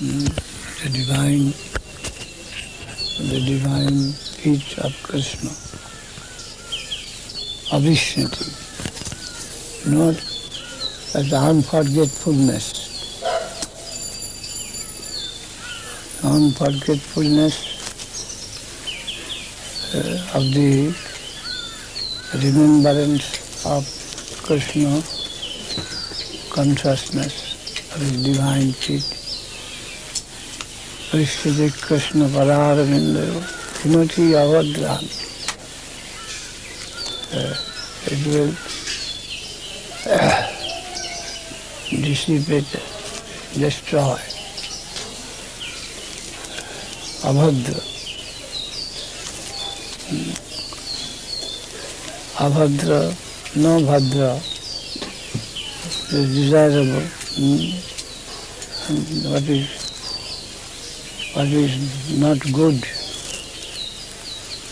[0.00, 0.26] mm,
[0.82, 1.52] the divine,
[3.28, 5.50] the divine feet of Krishna.
[7.70, 8.48] Avishnati,
[9.86, 10.16] not
[11.14, 12.88] as unforgetfulness.
[16.22, 17.56] Unforgetfulness
[19.94, 20.94] uh, of the
[22.38, 23.84] remembrance of
[24.44, 25.02] Krishna
[26.50, 29.19] consciousness of his divine feet.
[31.10, 33.42] Krishna Krishna Pararavindayo
[33.82, 35.02] Kinoti Avadran.
[37.34, 37.54] Uh,
[38.06, 38.54] it will
[40.06, 40.46] uh,
[41.90, 42.70] dissipate,
[43.58, 44.20] destroy.
[47.26, 47.80] Abhadra.
[52.38, 53.00] Abhadra,
[53.56, 54.36] no Bhadra,
[56.12, 57.06] is desirable.
[58.88, 59.79] And what is
[61.40, 62.78] what is not good,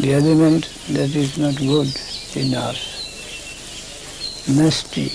[0.01, 1.89] the element that is not good
[2.37, 2.81] in us,
[4.47, 5.09] nasty,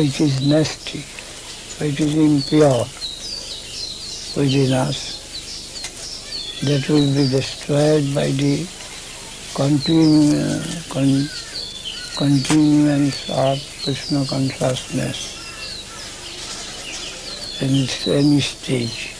[0.00, 1.02] which is nasty,
[1.82, 2.84] which is impure
[4.36, 5.00] within us,
[6.62, 8.64] that will be destroyed by the
[9.58, 10.62] continu- uh,
[10.94, 11.30] con-
[12.16, 15.33] continuance of Krishna consciousness
[17.60, 19.14] in its any stage,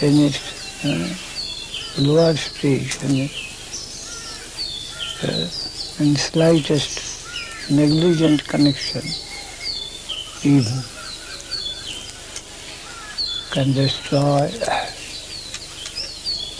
[0.00, 3.28] in its uh, lower stage, in,
[5.22, 5.48] uh,
[6.02, 9.02] in slightest negligent connection,
[10.44, 10.82] even
[13.50, 14.48] can destroy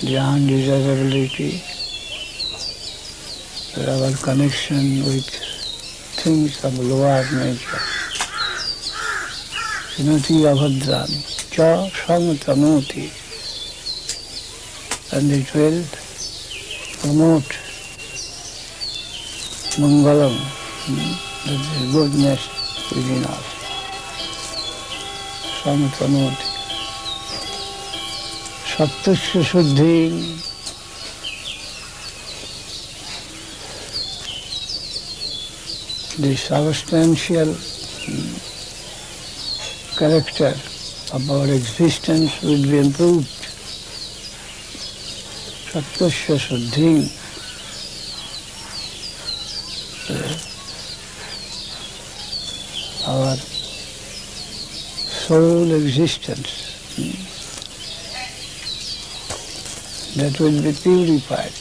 [0.02, 1.62] the undesirability,
[3.78, 5.26] our connection with
[6.20, 7.97] things of lower nature.
[9.98, 11.20] শৃণতি অভদ্রাণী
[11.54, 11.56] চ
[12.04, 13.04] সংতনতি
[15.14, 15.80] and it will
[17.00, 17.50] promote
[19.80, 20.36] mangalam,
[21.46, 22.42] that is goodness
[22.92, 23.46] within us.
[25.60, 26.46] Samtanoti.
[28.70, 29.98] Sattasya Suddhi.
[36.22, 37.50] The substantial
[39.98, 40.54] character
[41.12, 43.26] of our existence will be improved.
[45.72, 47.10] Satvasya Suddhi.
[53.08, 53.34] Our
[55.26, 56.52] soul existence
[56.94, 57.18] hmm,
[60.20, 61.56] that will be purified.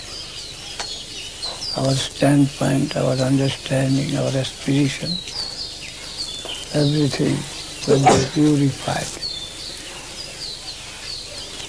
[1.76, 5.10] Our standpoint, our understanding, our aspiration,
[6.76, 7.57] everything
[7.88, 9.08] will be purified.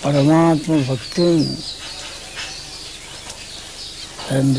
[0.02, 1.46] Paramatma Bhakti.
[4.30, 4.56] And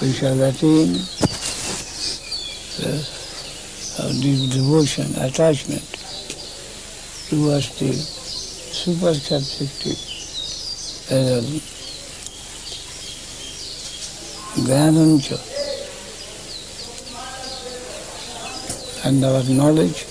[0.00, 0.92] we shall attain
[2.78, 2.92] the
[3.98, 5.82] uh, deep devotion, attachment
[7.28, 9.98] towards the super subjective
[11.10, 11.42] uh,
[14.66, 15.38] Gyanancha.
[19.04, 20.07] And our knowledge,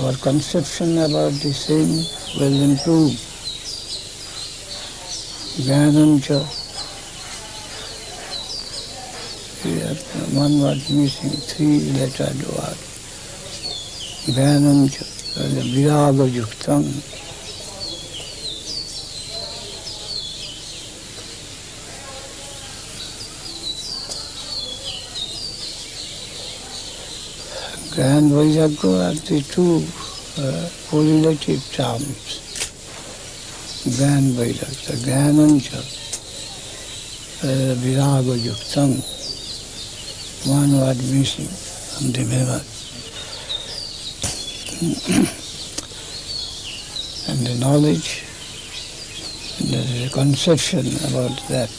[0.00, 2.02] our conception about the same
[2.40, 3.12] will improve.
[5.64, 6.40] Gyanancha,
[10.34, 12.78] one word missing, three lettered word.
[14.34, 15.04] Gyanancha,
[15.72, 17.23] viraga yuktam.
[27.96, 29.86] And Vairagya are the two
[30.42, 32.40] uh, correlative terms.
[33.86, 35.78] Gyan Vairagya, Gyanancha,
[37.44, 38.98] uh, Viraga Yuktam,
[40.48, 42.64] one word missing from the memory.
[47.28, 48.24] and the knowledge,
[49.60, 51.70] and the conception about that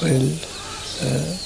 [0.00, 0.30] will
[1.02, 1.43] uh,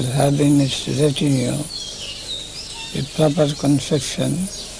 [0.00, 1.52] will have in its retinue
[2.96, 4.32] a proper conception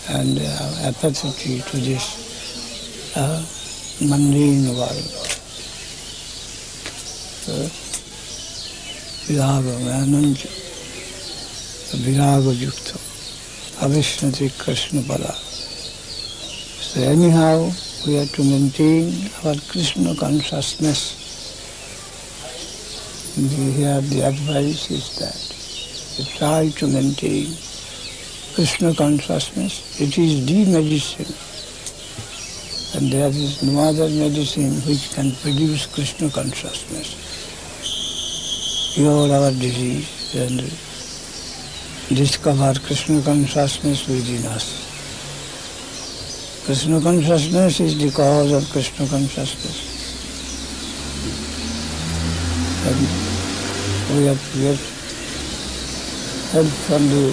[0.08, 3.44] and uh, apathy to this uh,
[4.00, 5.10] mundane world.
[9.28, 10.48] Viraga, Ananja,
[12.00, 12.96] Viraga Yukta,
[13.84, 15.34] Avishnati Krishna Pada.
[16.80, 17.70] So anyhow,
[18.06, 21.19] we have to maintain our Krishna consciousness
[23.36, 25.38] here the advice is that
[26.18, 27.46] you try to maintain
[28.54, 30.00] Krishna consciousness.
[30.00, 31.34] It is the medicine.
[32.96, 37.14] And there is no other medicine which can produce Krishna consciousness.
[38.94, 40.58] Cure our disease and
[42.16, 44.88] discover Krishna consciousness within us.
[46.66, 49.89] Krishna consciousness is the cause of Krishna consciousness.
[52.90, 53.06] And
[54.18, 54.80] we have get
[56.52, 57.24] help from the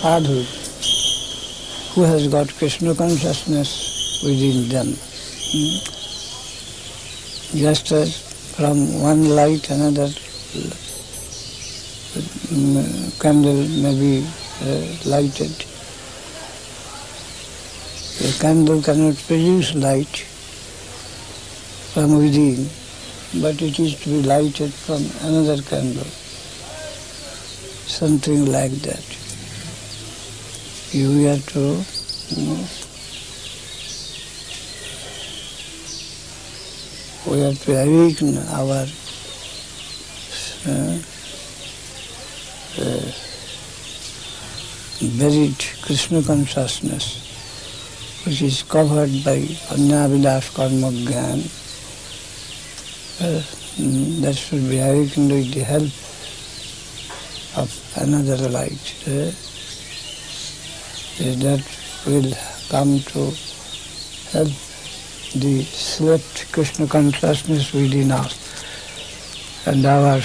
[0.00, 0.38] sadhu
[1.92, 4.88] who has got Krishna consciousness within them.
[5.52, 5.76] Hmm?
[7.58, 8.16] Just as
[8.56, 10.08] from one light another
[12.56, 14.26] mm, candle may be
[14.62, 15.66] uh, lighted.
[18.28, 20.24] A candle cannot produce light
[21.92, 22.70] from within,
[23.40, 26.04] but it is to be lighted from another candle.
[27.88, 29.04] Something like that.
[30.92, 31.80] You have to
[32.36, 32.82] mm,
[37.30, 38.86] we have to awaken our
[40.66, 40.98] uh,
[42.78, 43.12] uh,
[45.18, 47.16] buried Krishna consciousness,
[48.26, 49.38] which is covered by
[49.72, 50.90] Anyavilas Karma.
[53.22, 55.92] That should be awakened with the help
[57.56, 58.94] of another light.
[59.06, 59.30] Uh,
[61.38, 61.62] that
[62.04, 62.32] will
[62.68, 63.30] come to
[64.32, 64.50] help
[65.36, 68.34] the slept Krishna consciousness within us
[69.66, 70.20] and our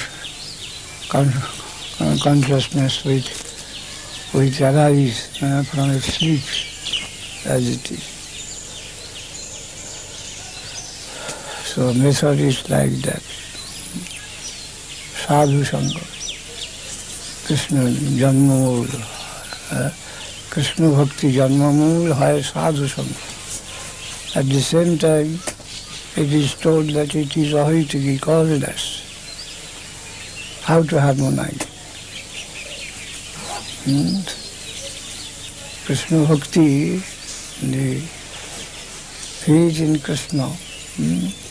[1.09, 1.31] con-
[1.99, 3.29] uh, consciousness which,
[4.31, 6.41] which arises uh, from its sleep
[7.45, 8.17] as it is.
[11.77, 13.21] So method is like that.
[15.21, 16.01] Sadhu Sangha,
[17.45, 17.81] Krishna
[18.21, 18.89] Janmamul,
[19.71, 19.91] uh,
[20.50, 24.35] Krishna Bhakti Janmamul hai Sadhu Sangha.
[24.35, 25.38] At the same time,
[26.15, 29.03] it is told that it is ahitiki, causeless.
[30.63, 31.62] How to harmonize?
[33.85, 34.25] Hmm?
[35.85, 36.97] Krishna Bhakti,
[37.62, 38.00] the
[39.45, 41.46] faith in Krishna, hmm?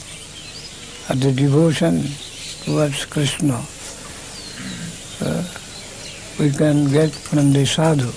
[1.09, 2.03] And the devotion
[2.65, 3.65] towards Krishna,
[5.21, 5.45] uh,
[6.39, 8.09] we can get from the sadhu.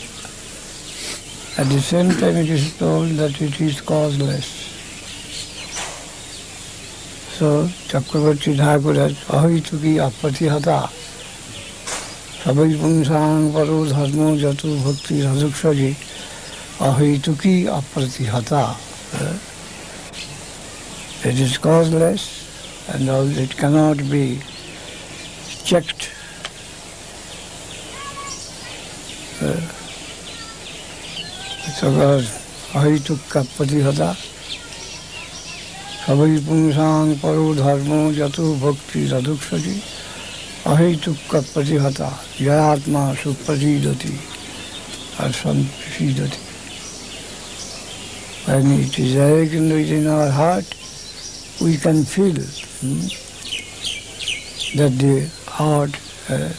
[1.61, 4.45] At the same time, it is told that it is causeless.
[7.37, 10.89] So, Chakravarti Thakur has ahituki apatihata
[12.43, 15.93] sabai pungsang paro dharmo jatu bhakti radhukshaji
[16.79, 18.75] ahituki apratihata.
[21.25, 22.38] It is causeless
[22.88, 24.40] and all, it cannot be
[25.64, 26.10] checked.
[29.40, 29.60] Uh,
[31.80, 32.20] সকাল
[32.74, 34.10] অহিতুক্কা প্রতিহতা
[36.04, 37.90] সবই পুংসাং পর ধর্ম
[38.20, 39.74] যত ভক্তি তদুক্ষতি
[40.72, 42.08] অহেতুক্কা প্রতিহতা
[42.44, 44.14] জয়াত্মা সুপ্রসীদতি
[45.22, 46.42] আর সম্প্রসীদতি
[48.46, 50.68] When it is awakened within our heart,
[51.60, 52.36] we can feel
[52.81, 52.99] hmm,
[54.77, 55.95] that the heart
[56.29, 56.53] uh,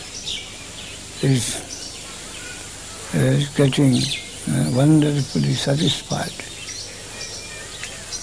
[1.23, 1.67] is,
[3.57, 6.33] getting uh, wonderfully satisfied.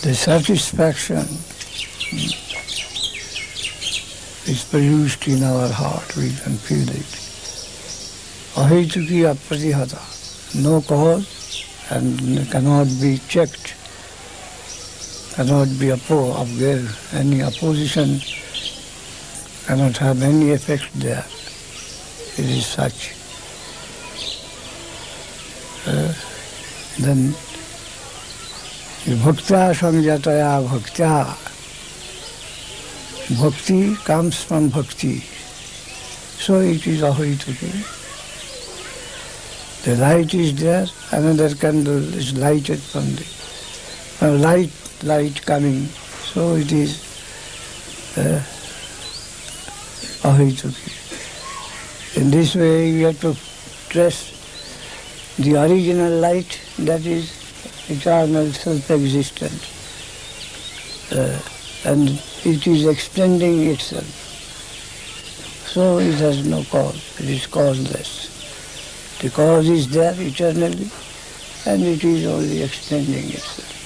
[0.04, 2.34] The satisfaction mm,
[4.48, 7.06] is produced in our heart, we can feel it.
[8.56, 10.02] Ahituki apratihata,
[10.64, 11.38] no cause
[11.90, 13.74] and cannot be checked,
[15.38, 18.20] cannot be oppo- of there, any opposition
[19.68, 21.24] cannot have any effect there.
[22.40, 23.14] It is such.
[25.86, 26.12] Uh,
[26.98, 27.36] then
[29.24, 31.14] bhakta samjataya bhaktya.
[33.40, 35.20] Bhakti comes from bhakti.
[36.40, 37.94] So it is ahituki.
[39.84, 43.06] The light is there, another candle is lighted from
[44.20, 44.72] the light,
[45.04, 45.86] light coming.
[46.34, 47.04] So it is
[48.18, 48.44] uh.
[52.16, 53.34] In this way you have to
[53.90, 57.32] trace the original light that is
[57.88, 59.54] eternal self-existent.
[61.12, 61.40] Uh,
[61.86, 62.10] and
[62.44, 64.06] it is extending itself.
[65.68, 68.28] So it has no cause, it is causeless.
[69.22, 70.90] The cause is there eternally
[71.66, 73.77] and it is only extending itself.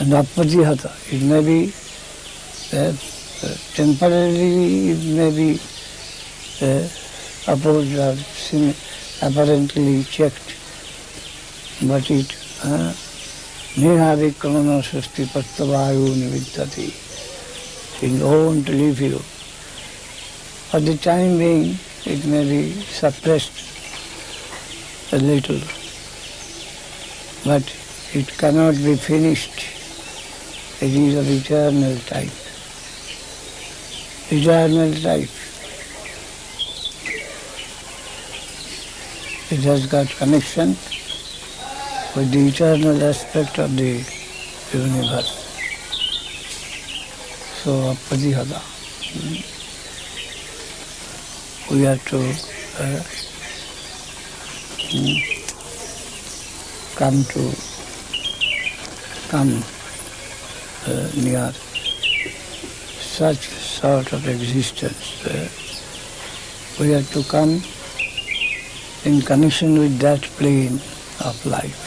[0.00, 1.72] And apatihata, it may be
[2.72, 2.92] uh,
[3.74, 5.60] temporarily it may be
[6.62, 6.86] uh,
[7.48, 8.16] opposed or
[9.22, 10.54] apparently checked,
[11.82, 12.30] but it
[12.62, 12.92] uh,
[13.74, 16.94] nehavikrana sasti pattavayu nivittati.
[18.00, 19.18] It won't leave you.
[20.70, 21.76] For the time being,
[22.06, 23.52] it may be suppressed
[25.12, 25.60] a little,
[27.44, 27.64] but
[28.14, 29.77] it cannot be finished.
[30.80, 32.30] It is of eternal type.
[34.30, 35.28] Eternal type.
[39.50, 40.76] It has got connection
[42.14, 44.04] with the eternal aspect of the
[44.72, 45.32] universe.
[47.64, 48.62] So, Apadihada.
[51.72, 52.20] We have to
[52.78, 53.02] uh,
[56.94, 57.52] come to
[59.28, 59.77] come
[61.16, 61.52] near
[63.00, 65.24] such sort of existence.
[65.24, 65.48] Uh,
[66.80, 67.62] we have to come
[69.04, 70.80] in connection with that plane
[71.24, 71.80] of life,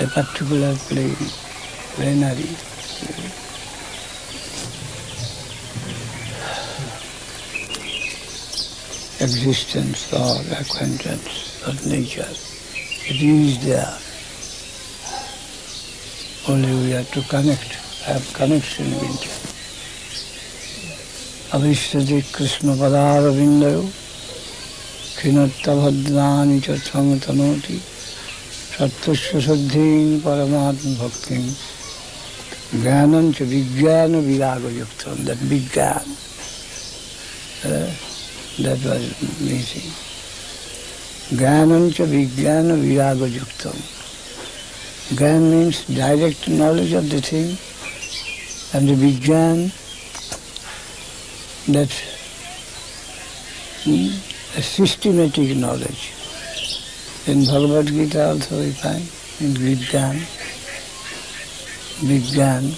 [0.00, 1.16] a particular plane,
[1.94, 2.48] plenary.
[9.20, 12.28] existence or acquaintance of nature.
[13.10, 14.07] It is there.
[16.48, 17.74] Only we have to connect,
[18.06, 19.22] have connection with it.
[21.52, 23.82] Avishati Krishna Padaravindayo
[25.18, 27.78] Khinattavhadrani cha tanoti
[28.76, 31.44] Sattasya Saddhin Paramatma Bhaktim
[32.80, 36.16] Jnanam cha Vijnana Viraga Yuktam, that Vijnana.
[37.64, 37.90] Uh,
[38.62, 39.90] that was missing.
[41.36, 43.97] Jnanam cha vijnana viraga yuktam.
[45.16, 47.56] Gyan means direct knowledge of the thing,
[48.74, 49.72] and the Vijnan,
[51.72, 51.90] that
[53.84, 56.12] hmm, a systematic knowledge.
[57.26, 59.02] In Bhagavad Gita also we find,
[59.40, 60.16] in Vijnan,
[62.04, 62.76] Vijnan,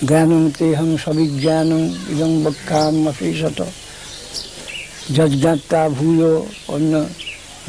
[0.00, 3.66] Gyanam teham savijnanam idam bhakkam apisata
[5.16, 7.08] jajjatta bhuyo anna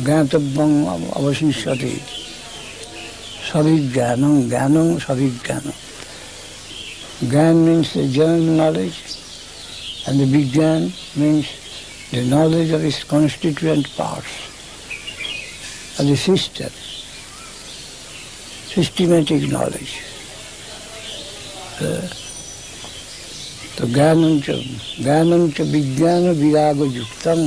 [0.06, 0.72] জ্ঞাতব্যং
[1.20, 1.92] অবশিষ্যতে
[3.50, 5.76] Savijanam, Jnanam, Savijanam.
[7.30, 9.00] Gyan means the general knowledge,
[10.08, 11.48] and the Vijnan means
[12.12, 14.28] the knowledge of its constituent parts,
[16.00, 16.70] and the system,
[18.70, 20.02] systematic knowledge.
[21.80, 22.08] Uh,
[23.78, 24.54] तो ज्ञानं च
[25.02, 27.40] ज्ञानं च विज्ञान विराग युक्तम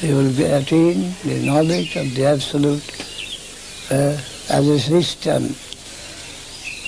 [0.00, 3.07] They will attain the knowledge of the absolute
[3.90, 4.16] uh,
[4.50, 5.54] as a system,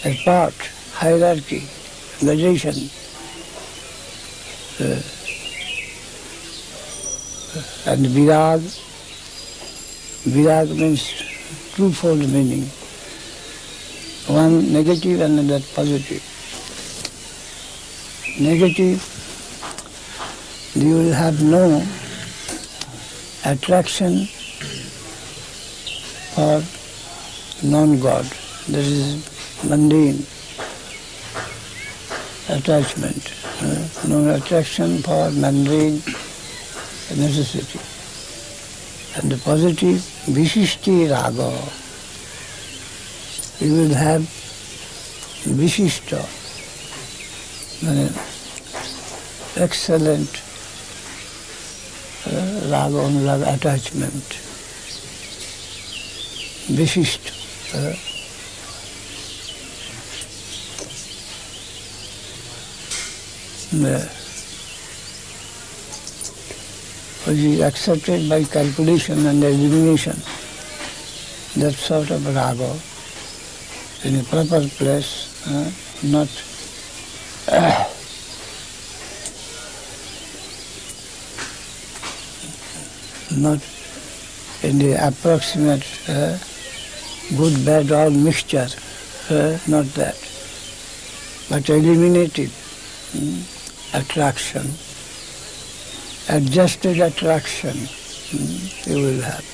[0.05, 0.55] a part,
[0.95, 1.63] hierarchy,
[2.21, 2.75] gradation.
[4.81, 5.03] Uh,
[7.87, 8.63] and virag,
[10.25, 11.13] virag means
[11.75, 12.69] twofold meaning.
[14.27, 16.23] One negative and another positive.
[16.23, 16.31] positive
[18.41, 19.03] negative,
[20.75, 21.85] you will have no
[23.45, 24.27] attraction
[26.35, 26.63] for
[27.63, 30.25] non-God, that is mundane
[32.49, 33.33] attachment,
[34.09, 36.03] no attraction for mundane
[37.17, 37.81] necessity.
[39.17, 41.51] And the positive Vishishti Raga,
[43.61, 44.23] we will have
[45.43, 46.21] Vishishta,
[49.57, 50.43] excellent
[52.27, 54.39] uh, Raga on Raga attachment,
[56.69, 57.40] Vishishta
[57.75, 57.95] uh,
[67.25, 70.17] which is accepted by calculation and elimination,
[71.57, 72.77] that sort of raga
[74.05, 75.71] in a proper place, uh,
[76.03, 76.29] not
[83.37, 83.61] not
[84.63, 86.37] in the approximate uh,
[87.37, 88.69] good, bad, all mixture,
[89.31, 90.17] uh, not that,
[91.49, 92.51] but eliminated.
[93.15, 93.45] Um,
[93.93, 94.71] attraction,
[96.29, 97.77] adjusted attraction.
[98.33, 98.49] Um,
[98.87, 99.45] you will have.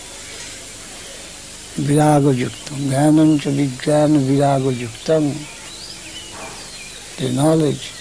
[1.77, 5.35] Viragojuktam, jnanam cha vijnana viragojuktam,
[7.19, 7.93] the knowledge.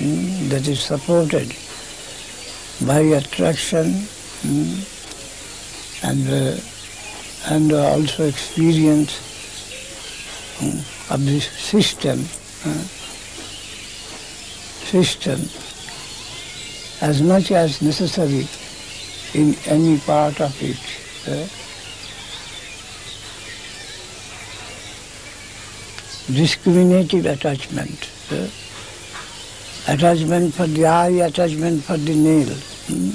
[0.00, 1.54] Um, that is supported
[2.86, 4.06] by attraction.
[6.02, 6.56] And uh,
[7.46, 9.12] and also experience
[10.60, 10.78] um,
[11.10, 12.20] of this system,
[12.64, 12.82] uh,
[14.84, 15.40] system,
[17.00, 18.48] as much as necessary
[19.34, 20.78] in any part of it.
[21.26, 21.46] Uh,
[26.32, 28.10] discriminative attachment.
[28.30, 28.48] Uh,
[29.86, 32.48] attachment for the eye, attachment for the nail.
[32.88, 33.10] Hmm?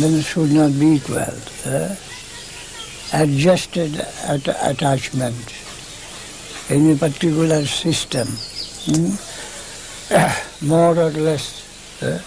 [0.00, 1.16] Then should not be equal.
[1.64, 1.94] Uh,
[3.12, 3.94] adjusted
[4.24, 5.54] at attachment
[6.68, 8.26] in a particular system,
[8.86, 9.14] hmm?
[10.66, 11.62] more or less.
[12.02, 12.18] Uh,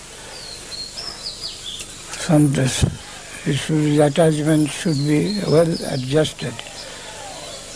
[2.19, 6.53] some should, attachment should be well adjusted.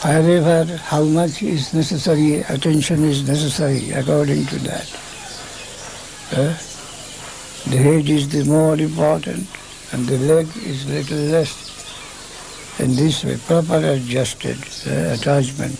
[0.02, 5.00] However, how much is necessary, attention is necessary according to that.
[6.32, 6.58] Uh,
[7.70, 9.48] the head is the more important
[9.94, 11.73] and the leg is little less.
[12.80, 15.78] In this way, proper adjusted uh, attachment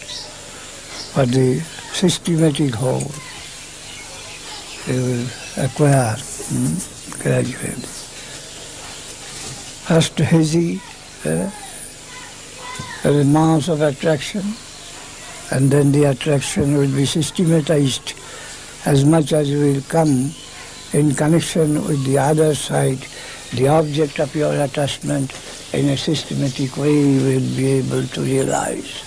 [1.14, 1.60] for the
[1.92, 3.12] systematic whole,
[4.86, 6.78] they will acquire hmm,
[7.20, 7.82] gradually.
[9.90, 10.82] First hazy,
[11.26, 11.50] uh,
[13.24, 14.44] mass of attraction,
[15.52, 18.14] and then the attraction will be systematized
[18.86, 20.32] as much as will come
[20.94, 23.00] in connection with the other side,
[23.54, 25.32] the object of your attachment
[25.74, 29.02] in a systematic way will be able to realize.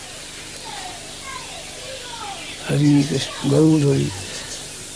[2.67, 4.11] Hari Krishna Gaudari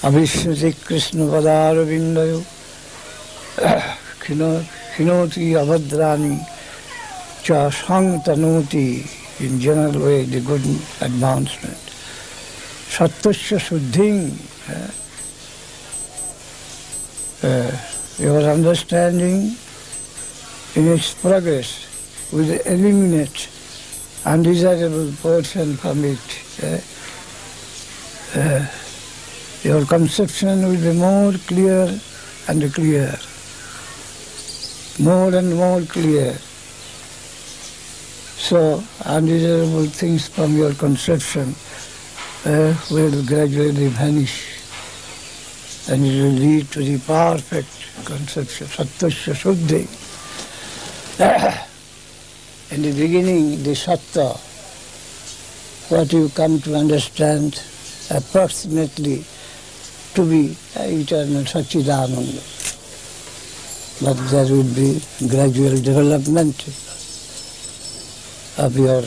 [0.02, 2.42] Abhishnati Krishna Padaravindayo
[4.20, 6.34] Khinoti Abhadrani
[7.44, 9.06] Cha Tanoti
[9.40, 10.64] in general way the good
[11.00, 11.78] advancement.
[12.90, 14.36] Sattasya Suddhing
[17.44, 17.70] uh,
[18.18, 19.56] your understanding
[20.76, 21.86] in its progress
[22.32, 23.48] will eliminate
[24.24, 26.20] undesirable portion from it.
[26.62, 26.78] Uh,
[28.38, 28.66] uh,
[29.62, 31.98] your conception will be more clear
[32.48, 33.18] and clear,
[35.00, 36.34] more and more clear.
[38.38, 41.54] So undesirable things from your conception
[42.44, 44.60] uh, will gradually vanish
[45.90, 50.09] and it will lead to the perfect conception, sattasya shuddhi.
[52.70, 54.40] In the beginning, the sattva,
[55.90, 57.62] what you come to understand
[58.10, 59.22] approximately
[60.14, 62.40] to be eternal Satchidananda.
[64.02, 66.56] But there will be gradual development
[68.56, 69.04] of your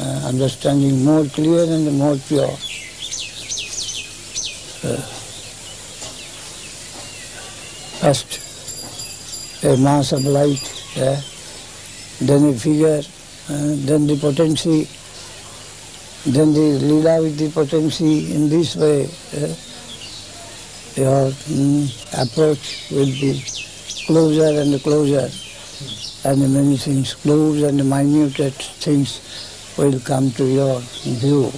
[0.00, 2.50] uh, understanding more clear and more pure.
[4.82, 4.98] Uh,
[8.02, 8.40] first,
[9.62, 11.20] a mass of light, uh,
[12.20, 13.02] then the figure,
[13.48, 14.88] uh, then the potency,
[16.30, 19.04] then the lila with the potency in this way.
[19.34, 19.54] Uh,
[20.96, 21.90] your mm,
[22.22, 23.42] approach will be
[24.06, 25.28] closer and closer,
[26.28, 29.20] and the many things, close and the minute things
[29.76, 31.50] will come to your view.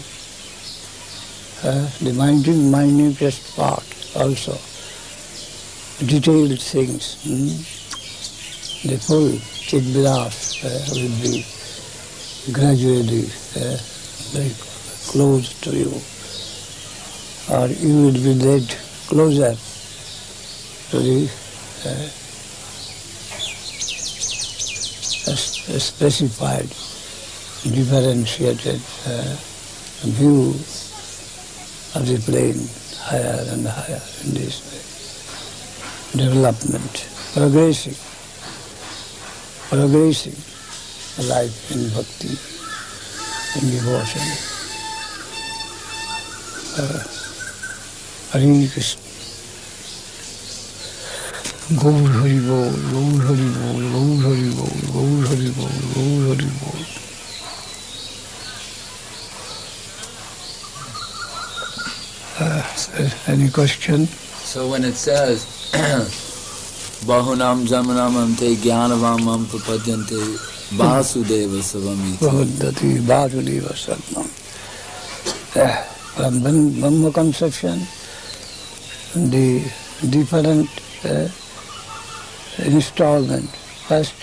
[1.62, 3.84] Uh, the minute, minutest part
[4.16, 4.52] also,
[6.06, 11.42] detailed things, mm, the full chidvilas uh, will be
[12.52, 13.26] gradually
[13.58, 13.76] uh,
[14.30, 14.54] very
[15.10, 15.90] close to you,
[17.50, 18.66] or you will be led
[19.08, 19.56] closer
[20.90, 21.28] to the
[21.84, 22.08] uh,
[25.78, 26.68] specified,
[27.74, 29.36] differentiated uh,
[30.06, 30.50] view
[31.96, 32.68] of the plane
[33.02, 34.62] higher and higher in this
[36.14, 36.24] way.
[36.24, 38.05] Development, progressing,
[39.68, 40.36] progressing
[41.28, 42.30] life in bhakti,
[43.58, 44.22] in devotion.
[46.78, 47.02] Uh,
[48.72, 49.02] Krishna.
[51.74, 56.80] Gaur Hari Bol, Gaur Hari Bol, Gaur Hari Bol, Gaur Hari Bol, Gaur Hari Bol.
[62.38, 64.06] Uh, any question?
[64.44, 65.44] So when it says
[67.04, 70.18] Bahunam Jamanam Te Jnanavamam Prapadyante
[70.76, 72.18] Vasudeva Savamiti.
[72.18, 74.26] Prapadyati Vasudeva Savam.
[76.16, 77.80] From Brahma conception,
[79.14, 79.62] the
[80.08, 80.68] different
[81.04, 81.28] uh,
[82.58, 83.50] installment.
[83.86, 84.14] First,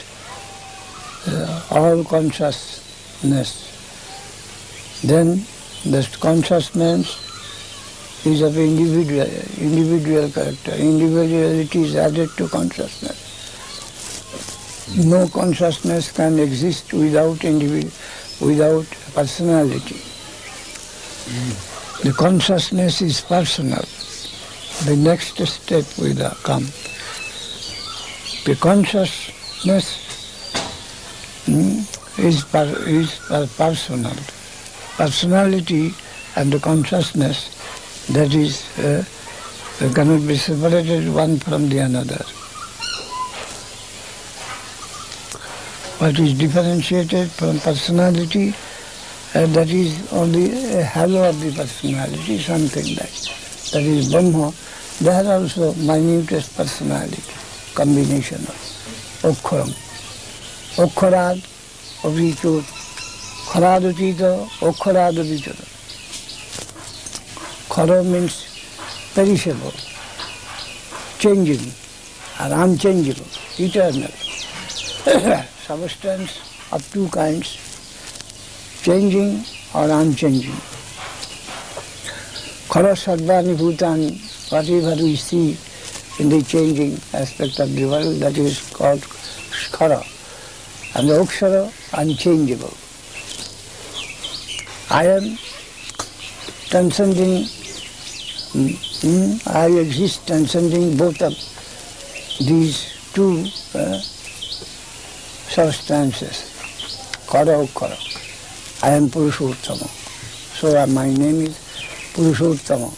[1.27, 3.69] uh, all consciousness.
[5.03, 5.45] Then
[5.85, 7.22] the consciousness
[8.25, 10.71] is of individual, individual character.
[10.71, 13.19] Individuality is added to consciousness.
[15.05, 17.91] No consciousness can exist without individual,
[18.41, 20.01] without personality.
[22.03, 23.83] The consciousness is personal.
[24.85, 26.65] The next step will come.
[28.45, 29.87] The consciousness
[31.45, 34.15] mm, is, per, is per- personal.
[34.97, 35.93] Personality
[36.35, 37.52] and the consciousness,
[38.09, 39.03] that is, uh,
[39.93, 42.23] cannot be separated one from the another.
[45.99, 48.53] What is differentiated from personality,
[49.35, 54.53] uh, that is only a halo of the personality, something like that that is Brahma.
[55.01, 57.23] There also minutest personality,
[57.73, 59.71] combination of Okharam.
[60.77, 61.39] Okharad,
[62.03, 62.63] Avichut,
[63.49, 65.72] Kharadachita, Okharad Avichut.
[67.73, 68.45] Khara means
[69.15, 69.73] perishable,
[71.17, 71.73] changing,
[72.39, 73.25] and unchangeable,
[73.57, 74.11] eternal.
[75.65, 76.37] Substance
[76.71, 77.57] of two kinds,
[78.83, 80.53] changing or unchanging.
[82.69, 85.57] Khara Sarvani Bhutani, whatever we see
[86.19, 90.05] in the changing aspect of the world, that is called Khara.
[90.95, 92.77] And the Okshara, unchangeable.
[94.91, 95.39] I am
[96.73, 97.45] transcending,
[98.55, 101.33] I exist transcending both of
[102.45, 103.97] these two uh,
[105.49, 106.53] substances,
[107.25, 107.97] Khara Okshara.
[108.83, 109.87] I am Purushottama.
[110.59, 111.57] So uh, my name is
[112.13, 112.93] Purushottama.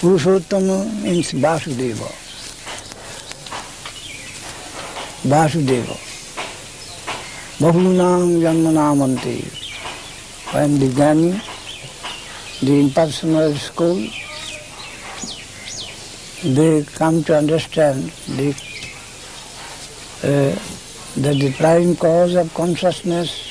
[0.00, 2.12] Purushottama means Vasudeva.
[5.24, 5.96] Vasudeva.
[7.60, 9.40] Bahunam Janmanamante.
[10.52, 11.40] When the Jnani,
[12.60, 14.06] the impersonal school,
[16.44, 18.50] they come to understand the,
[20.22, 20.54] uh,
[21.16, 23.50] the prime cause of consciousness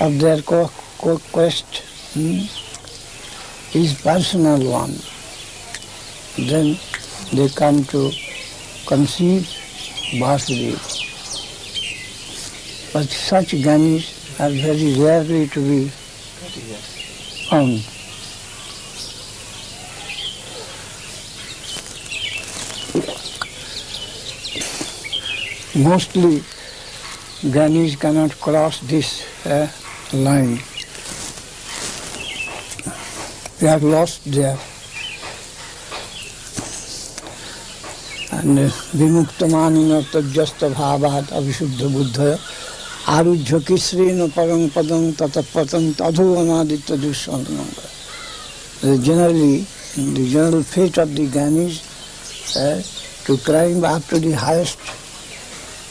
[0.00, 1.66] of their co- co- quest
[2.14, 2.42] hmm,
[3.76, 4.94] is personal one.
[6.38, 6.78] Then
[7.32, 8.12] they come to
[8.86, 9.42] conceive
[10.20, 11.02] Vasudeva.
[12.92, 15.88] But such Gyanis are very rarely to be
[17.50, 17.95] found.
[25.76, 26.42] mostly
[27.44, 29.68] Gyanis cannot cross this uh,
[30.12, 30.58] line.
[33.58, 34.58] They are lost there.
[38.32, 42.38] And eh, vimuktamanina tajyastavhavat avisuddha buddha
[43.06, 47.86] arujhyakisrena parang padang tatapatang tadhuvanaditya dusyantananga.
[49.02, 51.80] Generally, the general fate of the Gyanis
[52.56, 52.82] uh, eh,
[53.24, 54.78] to climb up to the highest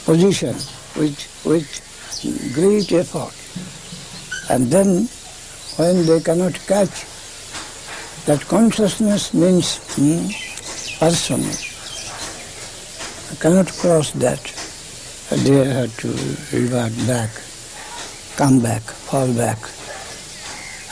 [0.06, 0.54] position
[0.96, 1.66] with, with
[2.54, 3.34] great effort.
[4.48, 5.08] And then
[5.76, 7.04] when they cannot catch
[8.26, 10.30] that consciousness means hmm,
[10.98, 11.42] person,
[13.40, 14.40] cannot cross that.
[15.44, 16.08] They have to
[16.54, 17.30] revert back,
[18.36, 19.58] come back, fall back.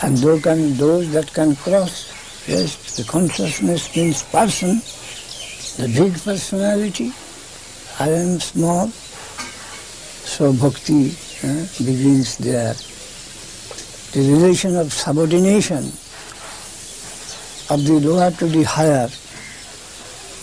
[0.02, 2.12] And those, can, those that can cross,
[2.48, 4.82] yes, the consciousness means person,
[5.78, 7.12] the big personality,
[8.00, 8.90] I am small,
[10.34, 11.14] so bhakti
[11.46, 12.74] eh, begins there.
[14.14, 15.84] The relation of subordination
[17.70, 19.08] of the lower to the higher,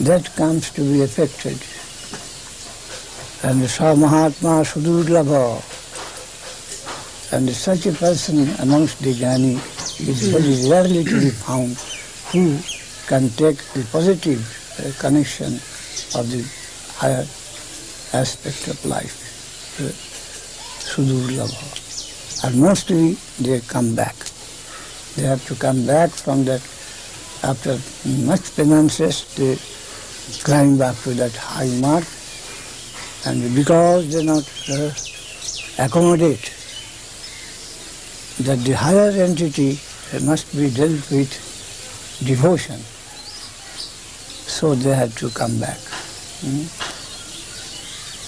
[0.08, 1.60] that comes to be affected.
[3.44, 5.60] And Sa Mahatma Sudurlabha,
[7.34, 9.56] and such a person amongst the jnani
[10.08, 11.76] is very rarely to be found
[12.32, 12.58] who
[13.08, 14.40] can take the positive
[14.80, 15.56] uh, connection
[16.16, 16.48] of the
[16.96, 17.26] higher
[18.14, 19.21] aspect of life,
[19.80, 19.92] uh,
[20.84, 22.46] Sudurlabha.
[22.46, 24.16] And mostly they come back.
[25.16, 26.62] They have to come back from that,
[27.44, 27.78] after
[28.26, 29.58] much penances, they
[30.44, 32.06] climb back to that high mark,
[33.26, 34.92] and because they not uh,
[35.84, 36.54] accommodate
[38.40, 39.80] that the higher entity
[40.24, 41.30] must be dealt with
[42.26, 42.80] devotion,
[44.48, 45.80] so they have to come back.
[46.42, 46.91] Hmm?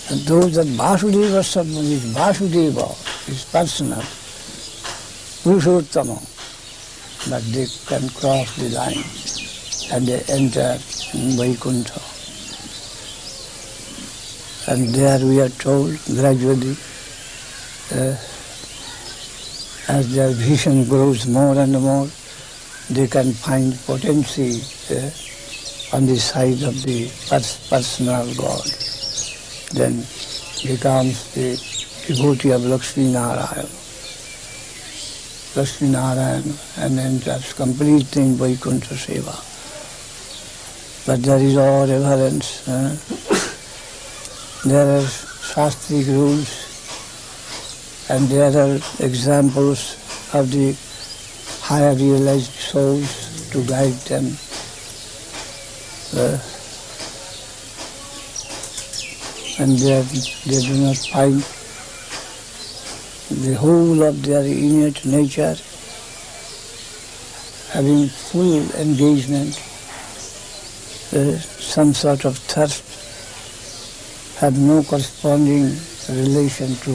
[0.10, 2.92] And those that Vasudeva Sarvam is Vasudeva,
[3.30, 4.04] is personal,
[5.44, 6.20] Purushottama,
[7.30, 9.04] but they can cross the line
[9.94, 10.78] and they enter
[11.38, 12.02] Vaikuntha.
[14.72, 16.76] And there we are told gradually,
[17.92, 18.16] uh,
[19.88, 22.08] as their vision grows more and more,
[22.90, 24.62] they can find potency
[24.92, 28.68] uh, on the side of the pers- personal God.
[29.74, 30.06] Then
[30.64, 31.58] becomes the
[32.08, 33.68] devotee of Lakshmi Narayana.
[35.56, 39.36] Lakshmi Narayana and ends up completing Vaikuntha Seva.
[41.06, 42.68] But there is all reverence.
[42.68, 42.96] eh?
[44.70, 46.50] There are Shastric rules
[48.10, 49.98] and there are examples
[50.34, 50.76] of the
[51.62, 54.38] higher realized souls to guide them.
[56.16, 56.38] Uh,
[59.60, 60.02] and they,
[60.46, 61.42] they do not find
[63.46, 65.56] the whole of their innate nature
[67.74, 69.58] having full engagement,
[71.12, 72.84] uh, some sort of thirst,
[74.40, 75.76] have no corresponding
[76.10, 76.94] relation to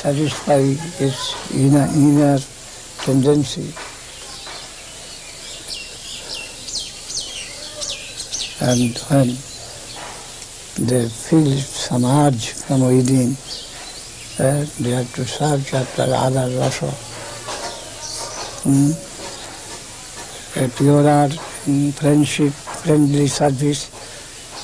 [0.00, 0.62] satisfy
[1.04, 2.38] its inner, inner
[3.04, 3.74] tendency.
[8.60, 9.36] And when
[10.78, 11.48] they feel
[12.06, 13.36] urge from within,
[14.38, 16.86] uh, they have to search after other rasa.
[18.62, 18.94] Mm.
[20.56, 21.28] A purer
[21.66, 23.90] mm, friendship, friendly service,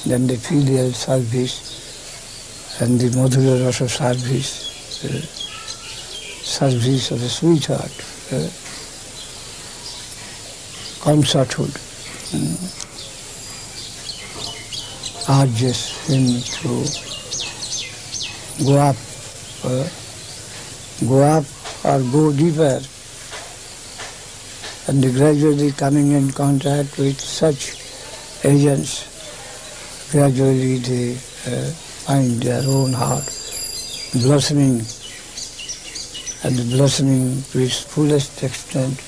[0.06, 5.20] then the filial service, and the Madhura Rasa service, uh,
[6.44, 7.92] service of the sweetheart,
[8.30, 8.48] uh,
[11.02, 11.74] concerthood.
[12.30, 12.83] Mm.
[15.28, 16.84] Urges him to
[18.64, 18.96] go up,
[19.64, 19.88] uh,
[21.08, 21.44] go up
[21.84, 22.80] or go deeper,
[24.88, 27.72] and gradually coming in contact with such
[28.44, 29.08] agents,
[30.12, 31.70] gradually they uh,
[32.04, 33.24] find their own heart.
[34.22, 34.84] Blossoming,
[36.44, 38.98] and the blossoming to its fullest extent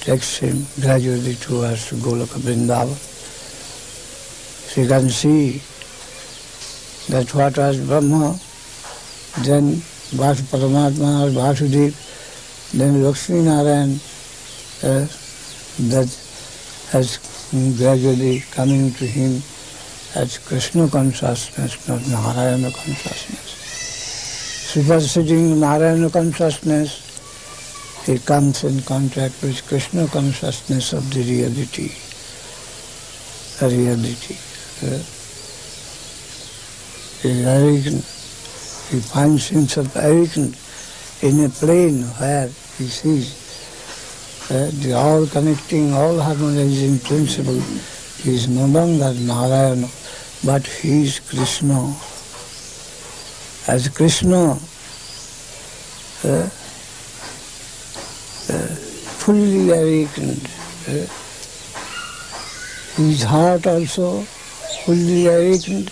[0.00, 3.13] takes him gradually towards Goloka Vrindavan.
[4.76, 5.62] You can see
[7.08, 8.36] that what was Brahma,
[9.44, 9.76] then
[10.18, 11.94] Vas Paramatma or Vasudev,
[12.72, 14.00] then Lakshmi Narayan,
[14.82, 15.06] uh,
[15.90, 16.10] that
[16.90, 17.18] has
[17.78, 19.42] gradually coming to him
[20.16, 23.50] as Krishna consciousness, not Narayana consciousness.
[24.72, 26.98] Superseding Narayana consciousness,
[28.06, 31.92] he comes in contact with Krishna consciousness of the reality.
[33.60, 34.36] The reality.
[34.80, 34.88] He
[37.30, 38.04] is awakened.
[38.90, 40.56] He finds himself awakened
[41.22, 43.44] in a plane where he sees
[44.50, 47.62] uh, the all connecting, all harmonizing principle
[48.26, 49.88] is no longer Narayana,
[50.44, 51.96] but he is Krishna.
[53.66, 54.58] As Krishna,
[56.24, 56.48] uh,
[58.52, 58.74] uh,
[59.22, 60.46] fully awakened,
[60.88, 61.06] uh,
[62.96, 64.26] his heart also
[64.84, 65.90] fully awakened,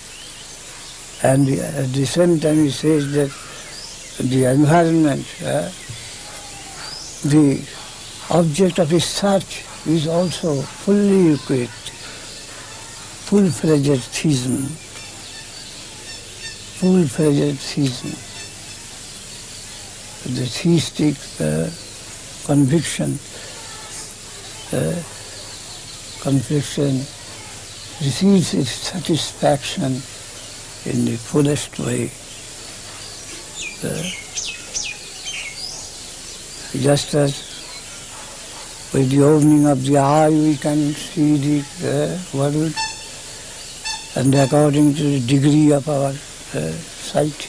[1.22, 3.31] and at the same time he says that
[4.28, 5.70] the environment, uh,
[7.24, 7.64] the
[8.31, 11.90] object of his search is also fully equipped,
[13.28, 14.66] full-fledged theism,
[16.78, 18.11] full-fledged theism.
[20.35, 21.70] The theistic uh,
[22.46, 23.18] conviction,
[24.72, 25.02] uh,
[26.20, 27.07] conviction
[28.05, 29.93] receives its satisfaction
[30.85, 32.11] in the fullest way.
[33.85, 34.03] Uh,
[36.81, 37.53] just as
[38.93, 42.75] with the opening of the eye we can see the uh, world
[44.17, 46.73] and according to the degree of our uh,
[47.11, 47.49] sight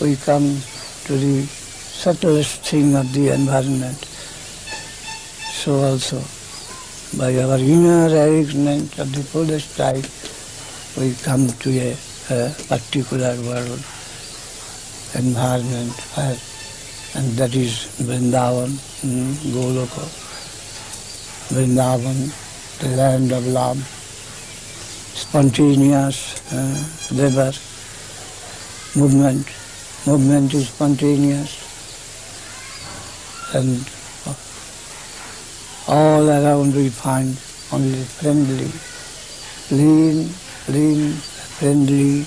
[0.00, 0.60] we come
[1.04, 3.96] to the subtlest thing of the environment.
[5.54, 6.35] So also
[7.16, 10.04] by our inner awakening of the fullest type
[10.98, 11.96] we come to a,
[12.30, 13.82] a particular world,
[15.14, 15.96] environment,
[17.16, 18.68] and that is Vrindavan,
[19.00, 20.04] mm, Goloka.
[21.48, 23.78] Vrindavan, the land of love,
[25.14, 27.52] spontaneous uh, river,
[28.94, 29.46] movement.
[30.06, 31.64] Movement is spontaneous.
[33.54, 33.95] And
[35.88, 37.38] all around we find
[37.72, 38.70] only friendly,
[39.68, 40.28] clean,
[40.64, 42.26] clean, friendly,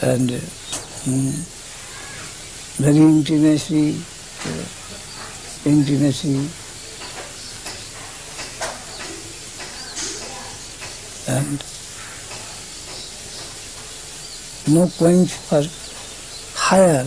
[0.00, 0.30] and
[1.04, 1.34] mm,
[2.78, 4.00] very intimacy,
[4.46, 4.64] uh,
[5.68, 6.48] intimacy,
[11.28, 11.62] and
[14.74, 15.62] no quench for
[16.56, 17.04] higher,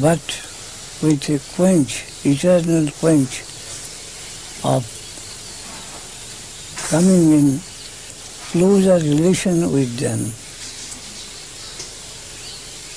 [0.00, 0.24] but
[1.02, 3.53] with a quench, eternal quench
[4.64, 4.84] of
[6.88, 7.60] coming in
[8.50, 10.32] closer relation with them,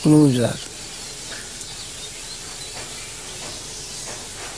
[0.01, 0.67] closer.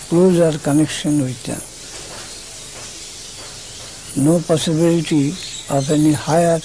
[0.09, 1.61] closer connection with them.
[4.25, 5.29] No possibility
[5.69, 6.59] of any higher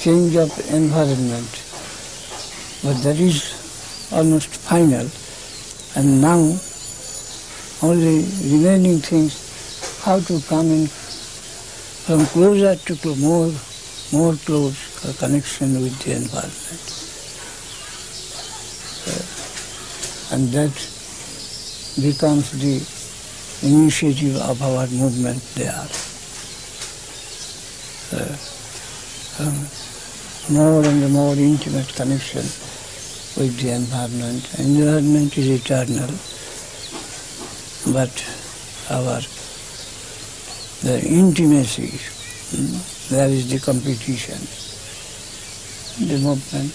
[0.00, 1.48] change of environment,
[2.84, 5.08] but that is almost final.
[5.96, 6.60] And now
[7.82, 13.52] only remaining things how to come in from closer to more
[14.12, 16.82] more close connection with the environment.
[19.06, 20.74] Uh, and that
[22.00, 22.76] becomes the
[23.66, 25.86] initiative of our movement there.
[28.12, 28.36] Uh,
[29.40, 29.66] um,
[30.50, 32.42] more and more intimate connection
[33.38, 34.42] with the environment.
[34.58, 36.10] Environment is eternal,
[37.86, 38.12] but
[38.90, 39.20] our
[40.82, 41.88] the intimacy,
[42.56, 44.38] mm, there is the competition,
[46.08, 46.72] the movement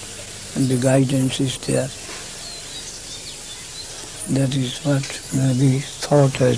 [0.56, 1.90] and the guidance is there.
[4.38, 5.04] That is what
[5.36, 6.58] may be thought as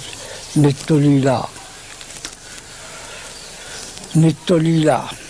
[0.56, 1.50] Nittolila.
[4.14, 5.24] Nittolila.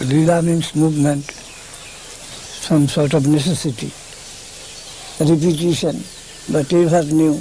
[0.00, 3.92] Lila means movement, some sort of necessity,
[5.20, 6.02] repetition,
[6.50, 7.38] but ever new,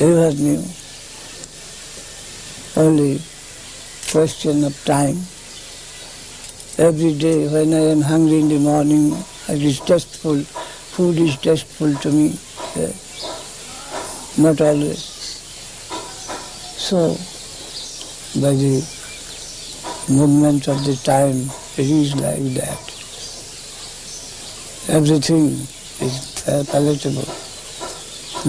[0.00, 0.62] ever new.
[2.76, 3.20] Only
[4.10, 5.16] question of time.
[6.78, 9.12] Every day when I am hungry in the morning,
[9.48, 12.38] it is tasteful, food is tasteful to me.
[12.76, 12.92] eh,
[14.38, 15.02] Not always.
[16.88, 17.12] So,
[18.40, 18.80] by the
[20.08, 22.80] movement of the time, it is like that.
[24.88, 25.50] Everything
[26.00, 27.28] is uh, palatable,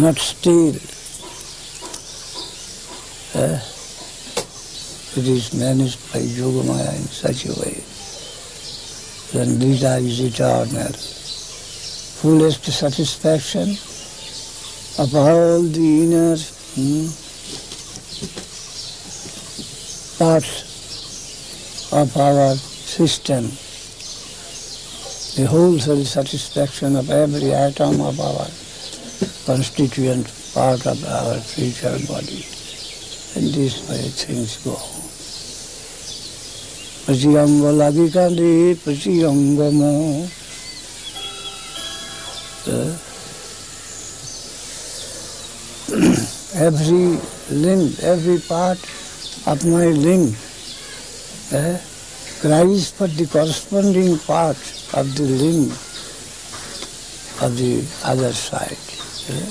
[0.01, 0.79] not stale.
[3.41, 3.57] Uh,
[5.17, 7.81] it is managed by Yogamaya in such a way.
[9.33, 10.93] Then Lila is eternal.
[12.21, 13.71] Fullest satisfaction
[15.01, 17.09] of all the inner hmm,
[20.19, 20.61] parts
[21.91, 23.45] of our system.
[25.35, 28.45] The wholesale satisfaction of every atom of our
[29.47, 32.50] constituent part of our spiritual body.
[33.36, 34.76] And this way things go.
[37.06, 38.48] પછી અંગ લાગી કાંદે
[38.84, 39.92] પછી અંગમો
[42.68, 42.94] Uh,
[46.68, 47.04] every
[47.64, 48.80] limb, every part
[49.46, 50.24] of my limb
[51.58, 51.78] uh,
[52.40, 54.58] cries for the corresponding part
[54.94, 55.70] of the limb
[57.44, 58.82] of the other side.
[59.30, 59.46] Uh,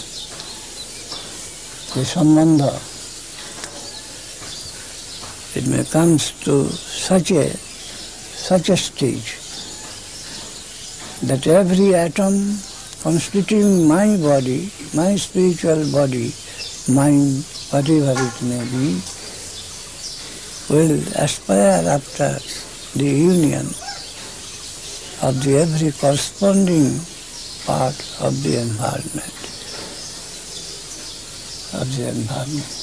[1.96, 2.74] the sambandha
[5.91, 9.37] Comes to such a such a stage
[11.23, 12.35] that every atom
[13.03, 16.33] constituting my body, my spiritual body,
[16.89, 19.01] mind, whatever it may be,
[20.71, 22.39] will aspire after
[22.99, 23.67] the union
[25.23, 26.99] of the every corresponding
[27.67, 29.37] part of the environment.
[31.73, 32.80] Of the environment.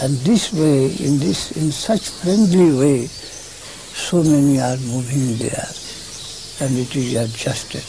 [0.00, 5.68] And this way, in this, in such friendly way, so many are moving there,
[6.64, 7.84] and it is adjusted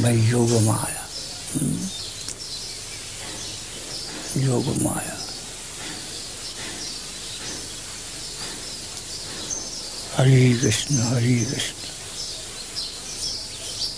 [0.00, 1.02] by Yoga Maya.
[1.58, 1.74] Hmm?
[4.46, 5.18] Yoga Maya.
[10.22, 11.82] Hare Krishna, Hare Krishna.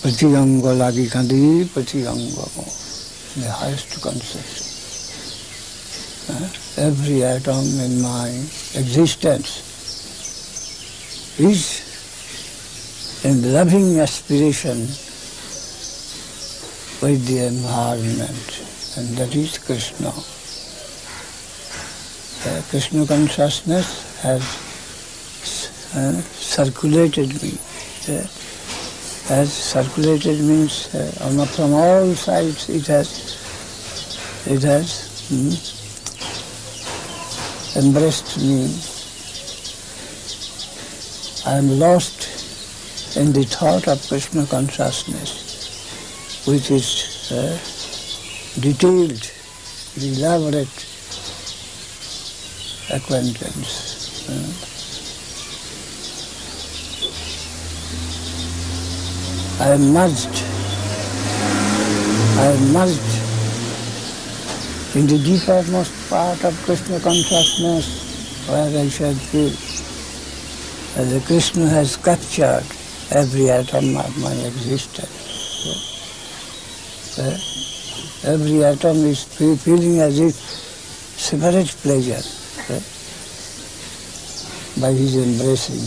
[0.01, 2.49] Pratyanga lagi kandi pratyanga.
[3.37, 4.65] The highest conception.
[6.33, 6.64] Huh?
[6.77, 8.27] Every atom in my
[8.75, 9.63] existence
[11.39, 11.85] is
[13.23, 14.77] in loving aspiration
[17.01, 18.63] with the environment,
[18.97, 20.09] and that is Krishna.
[22.45, 24.43] Uh, Krishna consciousness has
[25.95, 27.57] uh, circulated me.
[28.07, 28.27] Uh,
[29.27, 33.33] has circulated means uh, from all sides it has
[34.45, 35.74] it has mm,
[37.75, 38.71] embraced me.
[41.45, 47.57] I am lost in the thought of Krishna consciousness, which is uh,
[48.61, 49.31] detailed,
[49.97, 50.85] elaborate
[52.91, 54.29] acquaintance.
[54.29, 54.71] uh.
[59.63, 60.43] I am merged.
[62.37, 63.14] I am merged
[64.95, 69.51] in the deepermost part of Krishna consciousness where I shall feel
[70.95, 72.63] that Krishna has captured
[73.11, 75.11] every atom of my existence.
[77.19, 77.37] uh,
[78.23, 82.23] every atom is feeling as if separate pleasure
[84.79, 85.83] by his embracing.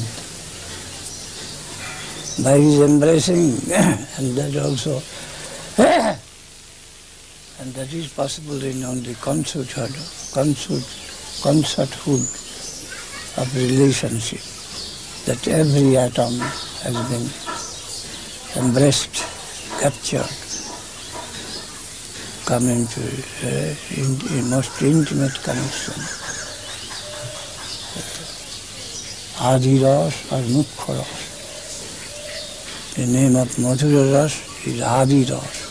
[2.45, 3.73] By his embracing,
[4.19, 5.01] and that also,
[7.79, 9.95] that is possible in only concerthood,
[10.35, 10.83] concert,
[11.47, 12.27] concerthood
[13.39, 14.43] of relationship,
[15.27, 16.41] that every atom
[16.83, 17.27] has been
[18.65, 19.23] embraced,
[19.79, 20.27] captured,
[22.47, 23.01] come into
[23.47, 25.95] uh, in, in most intimate connection.
[29.41, 31.23] Adi Ras or Mukhya Ras.
[32.97, 35.68] The name of Madhura Ras is Adi Ras.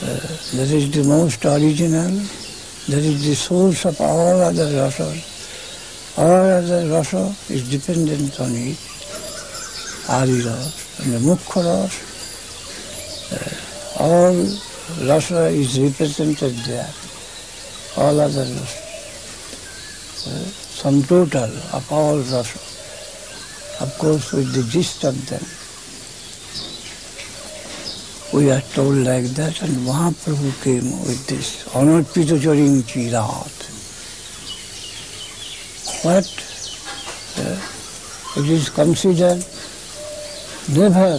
[0.00, 0.14] Uh,
[0.54, 2.10] that is the most original,
[2.86, 6.16] that is the source of all other rasas.
[6.16, 8.78] All other rasa is dependent on it.
[10.08, 11.02] Adi Ras.
[11.02, 11.94] And the Mukhya Ras,
[13.34, 14.34] uh, all
[15.04, 16.90] rasa is represented there.
[17.96, 18.78] All other rasa.
[20.30, 20.46] Uh,
[20.78, 22.58] sum total of all rasa.
[23.82, 25.42] Of course, with the gist of them.
[28.38, 33.56] We are told like that, and Mahaprabhu came with this Anarpita Charing Chirat.
[36.04, 36.28] What?
[37.36, 37.58] Uh,
[38.40, 39.44] it is considered
[40.70, 41.18] never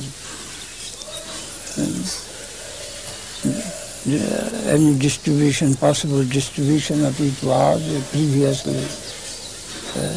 [4.07, 8.79] uh, any distribution, possible distribution of it was previously
[9.99, 10.15] uh,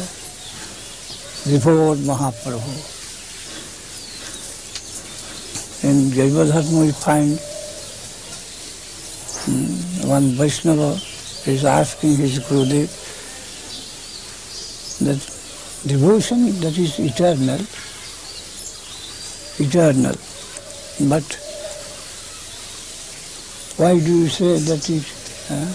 [1.51, 2.92] before Mahaprabhu.
[5.83, 7.37] In Jaivadharma we find
[9.51, 10.93] mm, one Vaishnava
[11.45, 12.87] is asking his Gurudev
[14.99, 15.19] that
[15.85, 17.59] devotion that is eternal,
[19.59, 20.15] eternal,
[21.09, 21.27] but
[23.75, 25.03] why do you say that it
[25.51, 25.67] uh,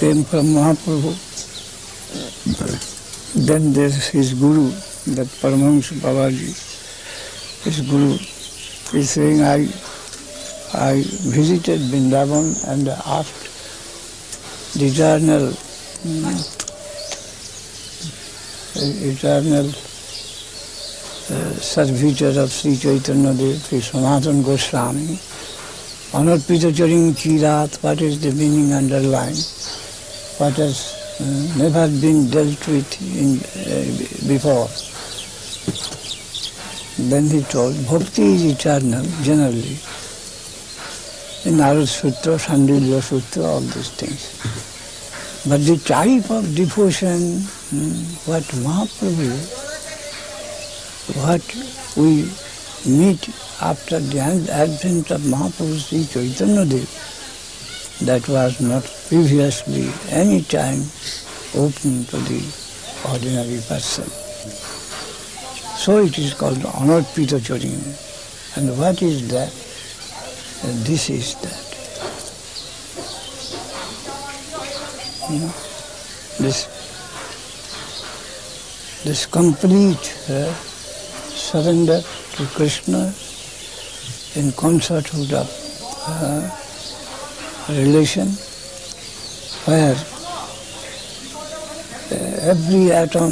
[0.00, 1.14] came from Mahaprabhu?
[3.46, 4.70] Then there's his guru,
[5.14, 6.50] that Paramahansa Babaji,
[7.62, 8.18] his guru,
[8.94, 9.68] is saying, I,
[10.74, 15.52] I visited Vrindavan and asked the eternal,
[16.02, 16.38] mm,
[19.12, 19.66] eternal
[21.30, 25.18] uh, servitor of Sri Chaitanya Dev, Sri Sanatana Goswami,
[26.12, 29.36] Anarpita Charim Chirat, what is the meaning underlined?
[30.38, 31.24] What has uh,
[31.58, 34.68] never been dealt with in, uh, before.
[36.98, 39.78] Then he told, Bhakti is eternal, generally.
[41.44, 44.34] In Narad Sutra, Sandilya Sutra, all these things.
[45.48, 49.30] But the type of devotion, hmm, what Mahaprabhu,
[51.22, 52.28] what we
[52.84, 53.28] meet
[53.62, 56.88] after the advent of Mahaprabhu Sri Chaitanya Dev,
[58.02, 60.82] that was not previously any time
[61.54, 62.42] open to the
[63.08, 64.27] ordinary person.
[65.78, 67.78] So it is called Anarpita Charim.
[68.56, 69.52] And what is that?
[70.64, 71.68] And this is that.
[75.30, 75.54] You know,
[76.40, 76.66] this,
[79.04, 80.52] this complete uh,
[81.30, 83.14] surrender to Krishna
[84.34, 85.48] in concerthood of
[86.08, 86.50] uh,
[87.72, 88.26] relation
[89.66, 89.94] where
[92.10, 93.30] uh, every atom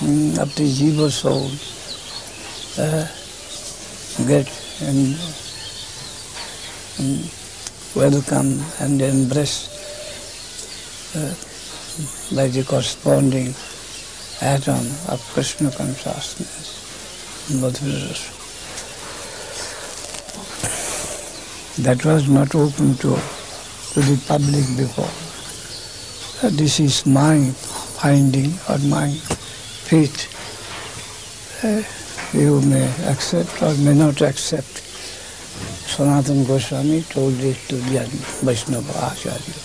[0.00, 1.50] mm, of the jiva soul
[2.78, 3.06] uh,
[4.26, 4.48] get
[4.82, 5.16] and,
[6.98, 7.30] and
[7.94, 9.68] welcome and embraced
[11.14, 11.34] uh,
[12.34, 13.54] by the corresponding
[14.40, 18.42] atom of Krishna consciousness, Rasa.
[21.82, 23.16] That was not open to,
[23.94, 25.10] to the public before.
[26.42, 27.50] Uh, This is my
[28.00, 30.28] finding or my faith.
[31.64, 31.82] Uh,
[32.32, 34.80] you may accept or may not accept.
[35.92, 38.06] Sanatana Goswami told it to the
[38.42, 39.60] Vaishnava Acharya.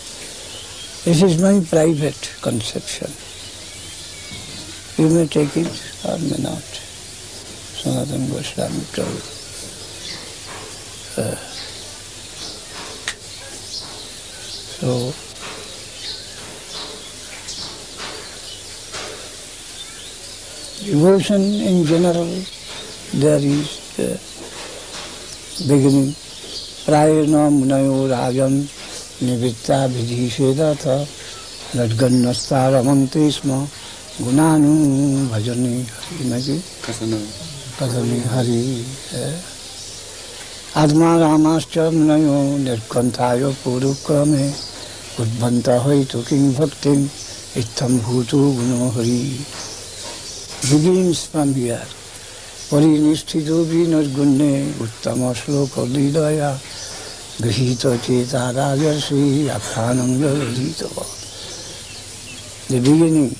[1.05, 3.07] This is my private conception.
[4.97, 5.71] You may take it
[6.03, 6.67] or may not.
[7.79, 9.23] Sanatana Goswami told.
[11.17, 11.35] Uh,
[14.77, 15.13] so,
[20.83, 22.43] devotion in general,
[23.14, 24.16] there is uh,
[25.68, 26.14] beginning.
[26.84, 28.66] Prayana munayo rajam
[29.20, 31.06] nivitta vidhishedata
[31.74, 33.66] nadgannastaramanti sma
[34.18, 36.56] gunanu bhajani harinagi
[37.78, 38.84] kadami hari.
[39.14, 39.52] uh,
[40.72, 44.46] आत्मा रामाश्च मुनयो निर्कंथाय पूर्वक्रमे
[45.20, 45.76] उद्भंता
[46.10, 46.94] तो किं भक्ति
[47.60, 49.20] इत्थम भूतो गुणो Hari
[50.64, 51.95] begins from here.
[52.71, 54.53] परिनिष्ठितो विनर्गुण्ये
[54.83, 56.51] उत्तमश्लोकलीलया
[57.43, 59.21] गृहीतचेताराजर्षि
[59.57, 60.97] आख्यानं गृहीतः
[62.69, 63.31] The beginning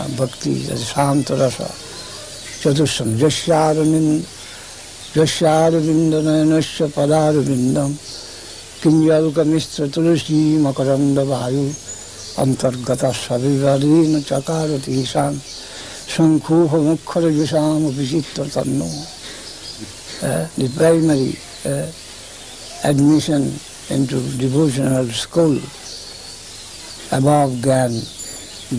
[0.00, 1.70] of bhakti, the Shantarasa,
[2.60, 4.26] Chatusam, Jashyaravind,
[5.14, 7.94] Jashyaravindanayasya Padarvindam,
[8.82, 11.70] Kinjaluka Mistra Tulsi Makaranda Vayu,
[12.42, 15.69] Antargata Savivarina Chakarati Shantarasa,
[16.14, 18.80] শঙ্কুহ মুখর বিষাম বিচিত্র তন্ন।
[20.58, 21.30] The primary
[22.84, 23.42] admission
[23.94, 25.54] in two devotional school
[27.18, 27.92] above জ্ঞান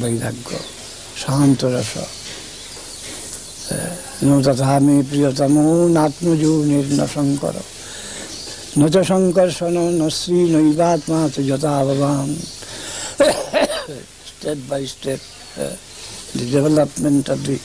[0.02, 0.50] বৈরাগ্য,
[1.22, 1.94] শান্ত রস।
[4.46, 5.66] তথামি প্রিয়তমো
[5.98, 7.56] নাত্মজো নির্ন শঙ্কর
[8.80, 11.20] নচ শঙ্কর্ষণ ন শ্রী নৈবাত্মা
[11.50, 12.30] যথা ভবান
[14.30, 15.22] step by step
[16.34, 17.58] the development of the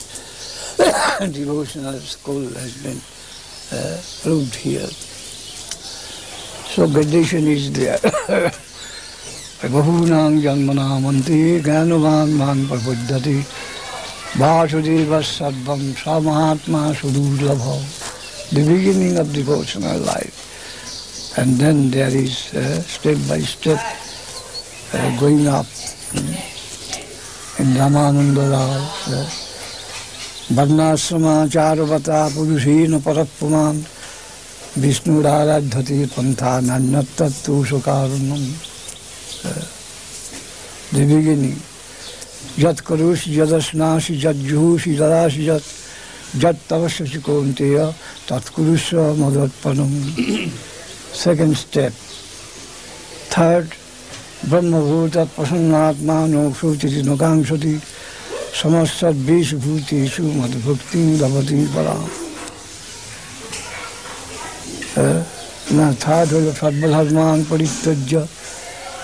[1.31, 2.99] devotional school has been
[3.71, 4.87] uh, proved here.
[6.73, 7.97] So gradation is there.
[9.57, 13.41] Bahunang Janmanamanti Ganavan Man Prabhuddhati
[14.37, 18.51] Vasudeva Sarvam Samahatma Sudurlabhav.
[18.51, 21.37] The beginning of devotional life.
[21.37, 23.79] And then there is uh, step by step
[24.93, 25.65] uh, going up.
[26.13, 26.56] Mm.
[27.59, 29.25] Ramananda Raya
[32.29, 33.83] पुरुषीन पुरुषेन
[34.77, 38.43] विष्णु विष्णुराराध्यते पंथा नान्य तत्व कारणम
[40.93, 41.53] दिविगिनी
[42.59, 45.63] जत करुष, यदस्नासी यज्जूषि जरासि, यत
[46.35, 47.77] जत तवस्य चिकोन्तेय
[48.29, 49.93] तत्कुरुष मदोत्पन्नम।
[51.23, 51.93] सेकेंड स्टेप
[53.31, 53.65] थर्ड
[54.50, 57.74] ब्रह्मभूत प्रसन्नात्मा नोक्षुति नुकांक्षति
[58.60, 61.96] समस्त बीस भूतेषु मदभुक्ति लभति परा
[65.72, 68.26] न थर्ड सर्वधर्मान परित्यज्य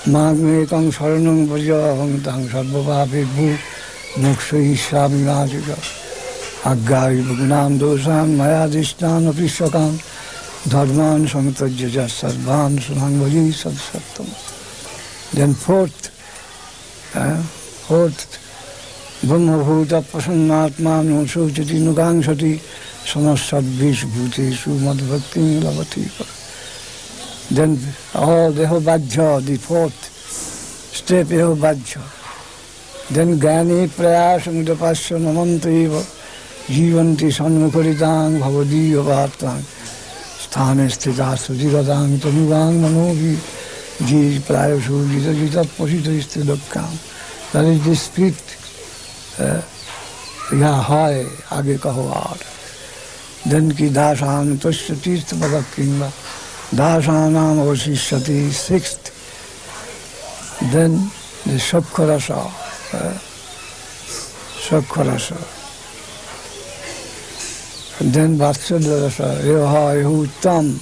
[0.08, 3.48] माग्मेकं शरणं व्रज अहं तं सर्वपापेभ्यो
[4.22, 5.22] मोक्षयिष्यामि
[6.66, 9.98] अज्ञायि गुणान् दोषान् मया दिष्टानपि सकान्
[10.68, 12.06] धर्मान् संत्यज्य
[15.37, 16.01] Then ফোর্থ
[17.87, 18.31] ফোর্থ uh,
[19.27, 22.51] ব্রহ্মভূত প্রসন্ন আত্মা নৌসৌচটি নুগাংশটি
[23.13, 26.03] সমস্যাদ্বিষ ভূতেষু মদভক্তি লভতি।
[27.55, 27.71] দেন
[28.15, 29.15] অদেহ oh, বাহ্য
[29.47, 29.99] দি ফোর্থ
[30.97, 31.91] স্টেপ এহ বাহ্য।
[33.13, 35.63] দেন জ্ঞানী প্রয়াস মুদপাশ্য নমন্ত
[36.75, 39.57] জীবন্তী সন্মুখরিতাং ভবদীয় বার্তাং।
[40.43, 43.35] স্থানে স্থিতা সুচিরতাং তনুগাং মনোভী
[44.05, 46.97] Jesus prior to Jesus, which are positive still of come.
[47.53, 48.43] That is the spirit.
[50.53, 51.25] यहाँ हाय
[51.55, 52.37] आगे कहो और
[53.49, 56.09] धन की दासान तुष्ट तीर्थ पदक किंबा
[56.77, 59.13] दासानाम अवशिष्यति six
[60.71, 60.93] then
[61.43, 62.45] the Shakkarasa,
[62.93, 63.17] uh,
[64.63, 65.35] Shakkarasa,
[67.99, 70.79] then Vatsadharasa, Yoha Yutam,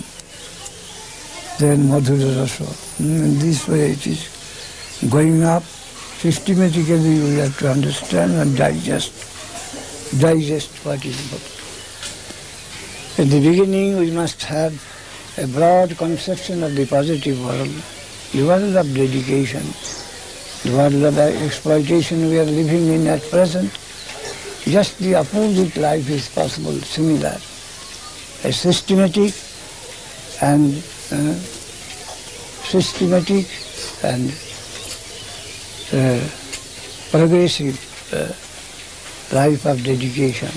[1.62, 2.66] Then Madhurarasa.
[3.00, 4.26] In this way it is
[5.12, 5.62] going up.
[5.62, 9.14] Systematically you have to understand and digest.
[10.20, 11.46] Digest what is book.
[13.20, 14.74] In the beginning we must have
[15.38, 17.70] a broad conception of the positive world,
[18.32, 19.62] the world of dedication,
[20.64, 23.70] the world of exploitation we are living in at present,
[24.64, 27.38] just the opposite life is possible, similar.
[28.50, 29.36] A systematic
[30.42, 30.82] and
[31.12, 31.34] uh,
[32.64, 33.46] systematic
[34.04, 34.32] and
[35.92, 36.20] uh,
[37.12, 37.76] progressive
[38.14, 38.32] uh,
[39.36, 40.52] life of dedication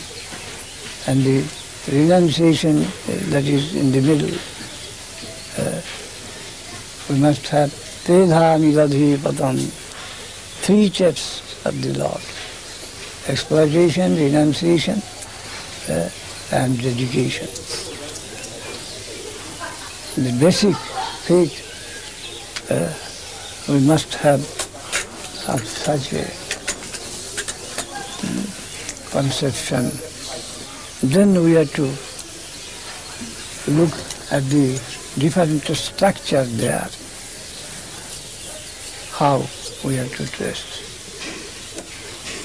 [1.07, 1.45] and the
[1.91, 2.87] renunciation uh,
[3.31, 4.39] that is in the middle
[7.11, 7.71] we must have
[10.65, 12.23] three steps of the Lord.
[13.29, 15.03] Exploitation, renunciation,
[16.51, 17.94] and dedication.
[20.17, 20.77] The basic
[21.27, 21.65] faith
[22.71, 22.93] uh,
[23.73, 24.41] we must have
[25.49, 26.23] of such a
[28.23, 28.47] um,
[29.11, 29.91] conception.
[31.03, 31.91] Then we have to
[33.73, 33.91] look
[34.31, 34.81] at the
[35.19, 36.89] different structure there,
[39.19, 39.39] how
[39.85, 40.81] we have to dress.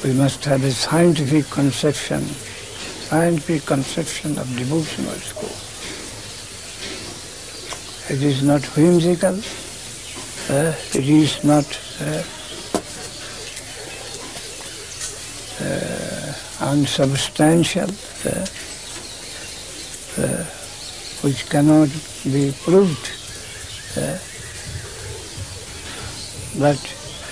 [0.04, 5.69] We must have a scientific conception, scientific conception of devotional school.
[8.10, 9.36] It is not whimsical,
[10.50, 11.66] uh, it is not
[12.02, 12.24] uh,
[15.64, 16.34] uh,
[16.72, 17.88] unsubstantial,
[21.22, 21.90] which cannot
[22.24, 23.12] be proved.
[26.58, 26.80] But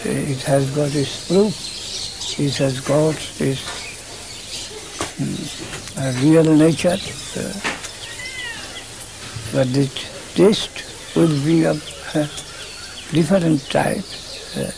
[0.05, 2.39] it has got its proof.
[2.39, 3.87] It has got its
[5.97, 6.97] a real nature.
[9.51, 11.81] But the taste will be of
[12.13, 12.23] a
[13.11, 14.05] different type.
[14.55, 14.69] Uh,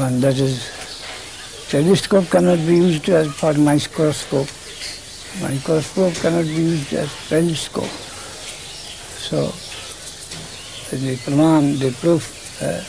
[0.00, 0.56] one that is
[1.68, 4.48] telescope cannot be used as for microscope.
[5.42, 7.94] Microscope cannot be used as telescope.
[9.28, 9.52] So
[10.96, 12.24] the praman, the proof,
[12.62, 12.80] uh,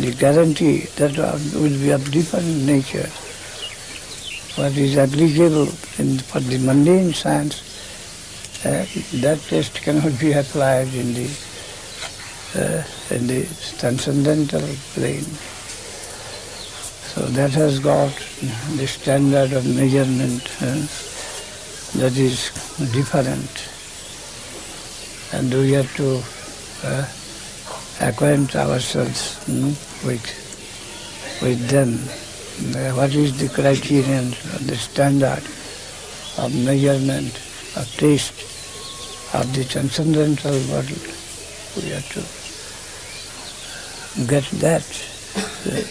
[0.00, 1.12] the guarantee that
[1.54, 3.10] will be of different nature.
[4.56, 5.68] What is applicable
[5.98, 7.69] in, for the mundane science,
[8.64, 8.84] uh,
[9.20, 11.30] that test cannot be applied in the
[12.56, 12.82] uh,
[13.14, 13.46] in the
[13.78, 15.24] transcendental plane.
[17.14, 18.12] So that has got
[18.76, 20.86] the standard of measurement uh,
[21.98, 22.50] that is
[22.92, 23.50] different.
[25.32, 26.22] And we have to
[26.84, 27.06] uh,
[28.00, 29.74] acquaint ourselves mm,
[30.06, 30.22] with,
[31.42, 31.94] with them.
[32.76, 34.30] Uh, what is the criterion,
[34.66, 35.42] the standard
[36.38, 37.34] of measurement,
[37.76, 38.49] of taste,
[39.34, 40.90] of the transcendental world?
[41.76, 42.22] We have to
[44.26, 44.84] get that.
[45.66, 45.82] Uh,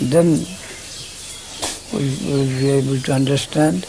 [0.00, 0.46] then
[1.92, 3.86] we will be able to understand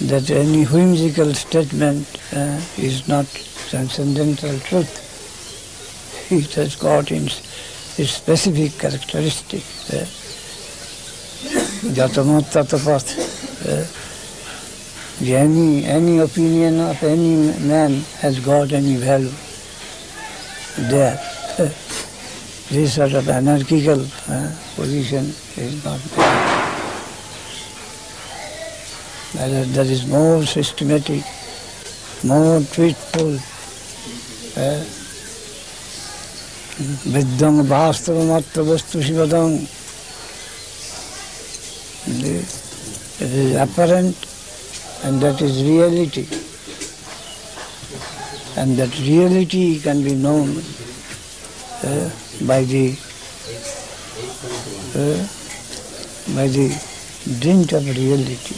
[0.00, 3.26] that any whimsical statement uh, is not
[3.68, 5.02] transcendental truth.
[6.30, 7.40] It has got its,
[7.98, 9.62] its specific characteristic.
[11.94, 14.05] Jatamot tatapat.
[15.20, 17.36] Any, any opinion of any
[17.66, 19.32] man has got any value
[20.76, 21.18] there.
[22.68, 26.00] This sort of anarchical uh, position is not
[29.34, 29.64] there.
[29.64, 31.22] There is more systematic,
[32.24, 33.38] more truthful.
[37.14, 39.62] Vidyam vastavamatra vastu shivadam.
[43.20, 44.25] It is apparent
[45.04, 46.26] and that is reality.
[48.56, 50.62] And that reality can be known
[51.84, 52.10] uh,
[52.46, 52.96] by the
[54.96, 55.20] uh,
[56.34, 56.68] by the
[57.38, 58.56] dint of reality,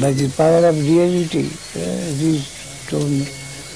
[0.00, 1.80] by the power of reality, uh,
[2.16, 2.42] he
[2.88, 2.98] to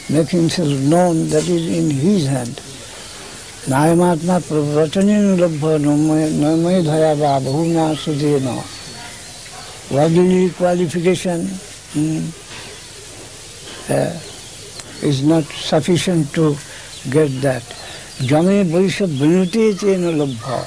[0.08, 2.60] make himself known that is in his hand.
[3.68, 7.14] Nayamatma pravrachanin labha namay dhaya
[7.44, 8.79] bhuna sudena.
[9.90, 12.22] Worldly qualification hmm,
[13.90, 14.14] uh,
[15.02, 16.56] is not sufficient to
[17.10, 17.64] get that.
[18.22, 20.62] Jame Vaisha Vinuti Chena Labha.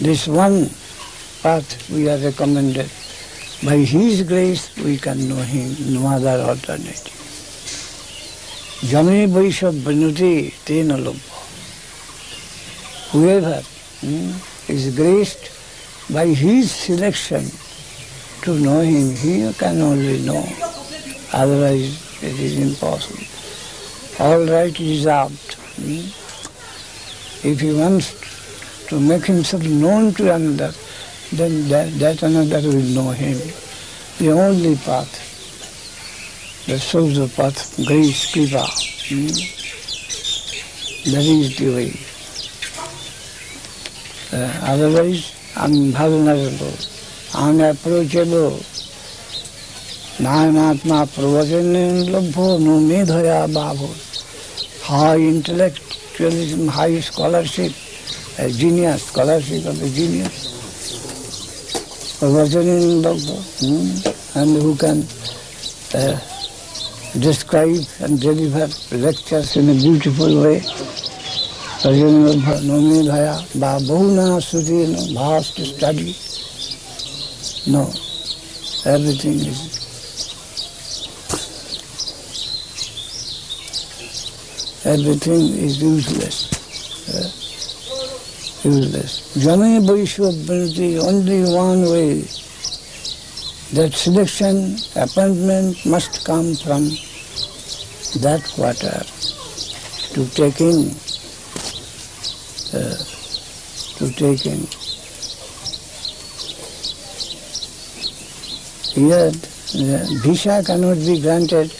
[0.00, 0.68] This one
[1.44, 2.90] path we are recommended.
[3.62, 7.14] By His grace we can know Him, no other alternative.
[8.90, 11.30] Jame Vaisha Vinuti Tena Labha.
[13.12, 13.62] Whoever
[14.00, 14.32] hmm,
[14.72, 15.53] is graced
[16.10, 17.44] by His selection
[18.42, 20.44] to know Him, He can only know.
[21.32, 23.24] Otherwise it is impossible
[24.20, 25.54] all right reserved.
[25.76, 26.06] Hmm?
[27.46, 28.14] If he wants
[28.88, 30.72] to make himself known to another,
[31.32, 33.36] then that, that another will know him.
[34.18, 35.22] The only path
[36.66, 38.64] the path, grace, kripa,
[39.08, 39.26] hmm?
[41.10, 42.00] that is the way.
[44.32, 46.74] Uh, otherwise, unvulnerable,
[47.34, 48.60] unapproachable,
[50.18, 53.90] Nayamatma pravachan labho no medhaya bhavo.
[54.84, 57.72] High intellectualism, high scholarship,
[58.38, 60.54] a genius, scholarship of a genius.
[62.20, 63.36] Pravachan labho.
[63.58, 64.38] Hmm?
[64.38, 65.02] And who can
[65.98, 66.20] uh,
[67.18, 70.62] describe and deliver lectures in a beautiful way.
[71.84, 76.16] Pravachan labho no medhaya bhavuna sudhina, vast study.
[77.70, 77.92] No,
[78.86, 79.60] everything is
[84.86, 86.48] everything is useless.
[87.12, 87.28] Uh,
[88.66, 89.36] useless.
[89.36, 92.20] Jame Vaishwabhanati, only one way.
[93.74, 96.84] That selection, appointment must come from
[98.22, 99.04] that quarter
[100.14, 100.94] to take in,
[102.72, 102.94] uh,
[103.98, 104.66] to take in.
[108.94, 111.70] Here, the visa cannot be granted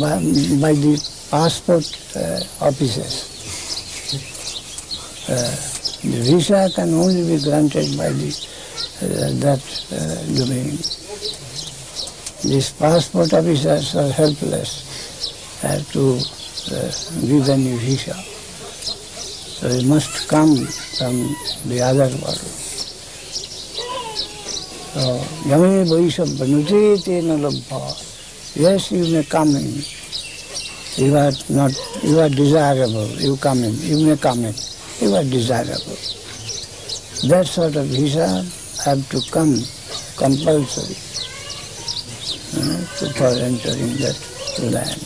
[0.00, 0.16] by,
[0.60, 0.96] by the
[1.30, 1.84] passport
[2.16, 3.28] uh, officers.
[5.28, 5.68] Uh,
[6.08, 8.30] the visa can only be granted by the,
[9.02, 9.60] uh, that
[9.92, 10.78] uh, domain.
[12.42, 16.16] These passport officers are helpless uh, to
[16.72, 18.14] uh, give any visa.
[19.58, 21.34] So it must come from
[21.66, 22.38] the other world.
[24.94, 25.18] So,
[25.50, 28.54] Yame Vaisham Banute Tena Labha.
[28.54, 29.82] Yes, you may come in.
[30.94, 31.72] You are not,
[32.04, 34.54] you are desirable, you come in, you may come in.
[35.00, 35.98] You are desirable.
[37.28, 38.46] That sort of visa
[38.84, 39.58] have to come
[40.16, 40.94] compulsory
[42.54, 44.18] uh, to for entering that
[44.70, 45.02] land.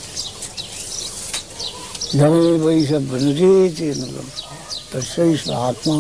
[2.12, 4.41] Yame Vaisham Banute Tena Labha.
[4.91, 5.97] तस्व आत्मा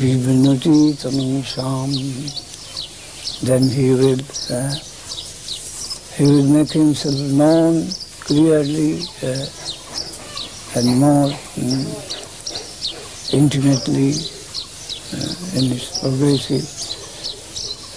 [0.00, 1.92] विभिन्नति तनुषाम
[3.42, 4.20] then he will
[4.50, 4.74] uh,
[6.16, 7.86] he will make himself known
[8.20, 9.44] clearly uh,
[10.76, 11.86] and more um,
[13.32, 14.12] intimately
[15.12, 16.64] uh, in his progressive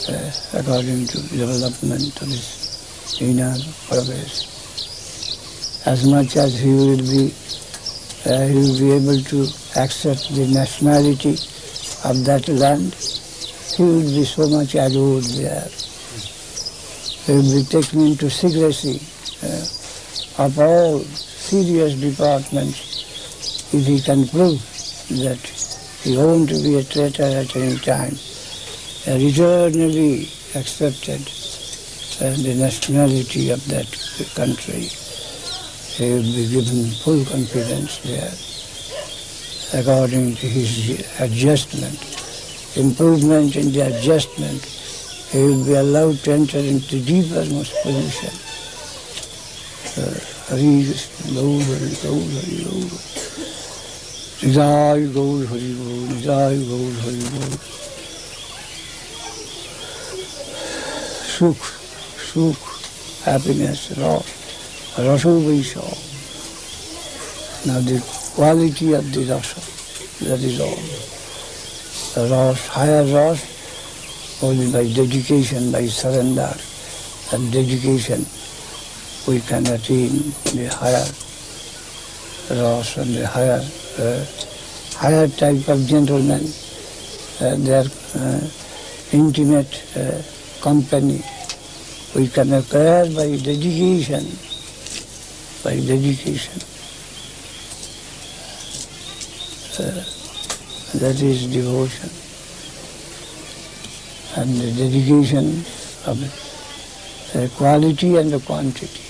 [0.09, 3.55] uh, according to development of his inner
[3.87, 4.45] progress.
[5.85, 7.33] As much as he will be
[8.26, 9.42] uh, he will be able to
[9.76, 11.36] accept the nationality
[12.04, 12.94] of that land,
[13.76, 15.68] he will be so much adored there.
[17.24, 19.00] He will be taken into secrecy
[19.42, 24.60] uh, of all serious departments if he can prove
[25.08, 25.40] that
[26.02, 28.16] he won't be a traitor at any time.
[29.06, 31.20] And eternally accepted
[32.20, 33.88] uh, the nationality of that
[34.34, 34.88] country.
[35.96, 38.34] He will be given full confidence there
[39.78, 41.98] according to his adjustment,
[42.76, 44.64] improvement in the adjustment.
[45.30, 48.34] He will be allowed to enter into deepermost position.
[50.50, 50.82] Hari
[51.32, 52.90] Gaur, Hari Gaur, Hari Gaur.
[54.50, 57.54] Jai Gaur, Hari Gaur, Jai Gaur, Hari Gaur.
[61.34, 61.66] Sukh,
[62.18, 62.64] Sukh,
[63.24, 64.43] happiness, Rasa,
[64.96, 65.82] Vaisha.
[67.66, 67.98] Now the
[68.34, 69.60] quality of the rasa,
[70.24, 70.58] that is.
[72.14, 76.54] The rasa, higher rasa, only by dedication, by surrender
[77.32, 78.24] and dedication,
[79.26, 81.06] we can attain the higher
[82.50, 83.64] rasa and the higher,
[83.98, 84.24] uh,
[84.96, 86.46] higher type of gentlemen,
[87.40, 87.84] uh, their
[88.14, 88.40] uh,
[89.10, 90.22] intimate uh,
[90.62, 91.20] company.
[92.14, 94.53] We can acquire by dedication,
[95.64, 96.60] by dedication.
[99.80, 100.04] Uh,
[101.00, 102.10] that is devotion.
[104.36, 105.64] And the dedication
[106.06, 106.20] of
[107.32, 109.00] the quality and the quantity.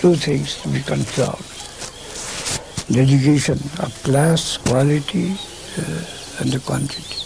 [0.00, 1.40] Two things to be controlled.
[2.92, 5.32] Dedication of class, quality,
[5.78, 7.16] uh, and the quantity.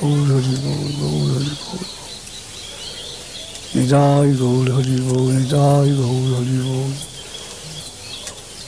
[0.00, 1.99] Gaur
[3.72, 6.68] 你在高的地方，你在高的地方，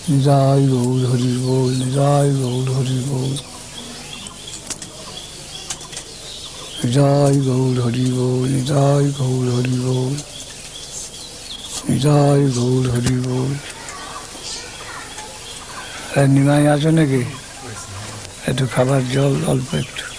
[0.06, 1.98] 你在高的地方，你在
[2.40, 3.10] 高的地方，
[6.82, 8.72] 你在高的地方，你在
[9.18, 9.84] 高的地方，
[11.86, 12.08] 你在
[12.54, 13.26] 高的地方。
[16.14, 17.24] 哎，你们要做那个？
[18.46, 20.11] 哎，就开发叫 Albert。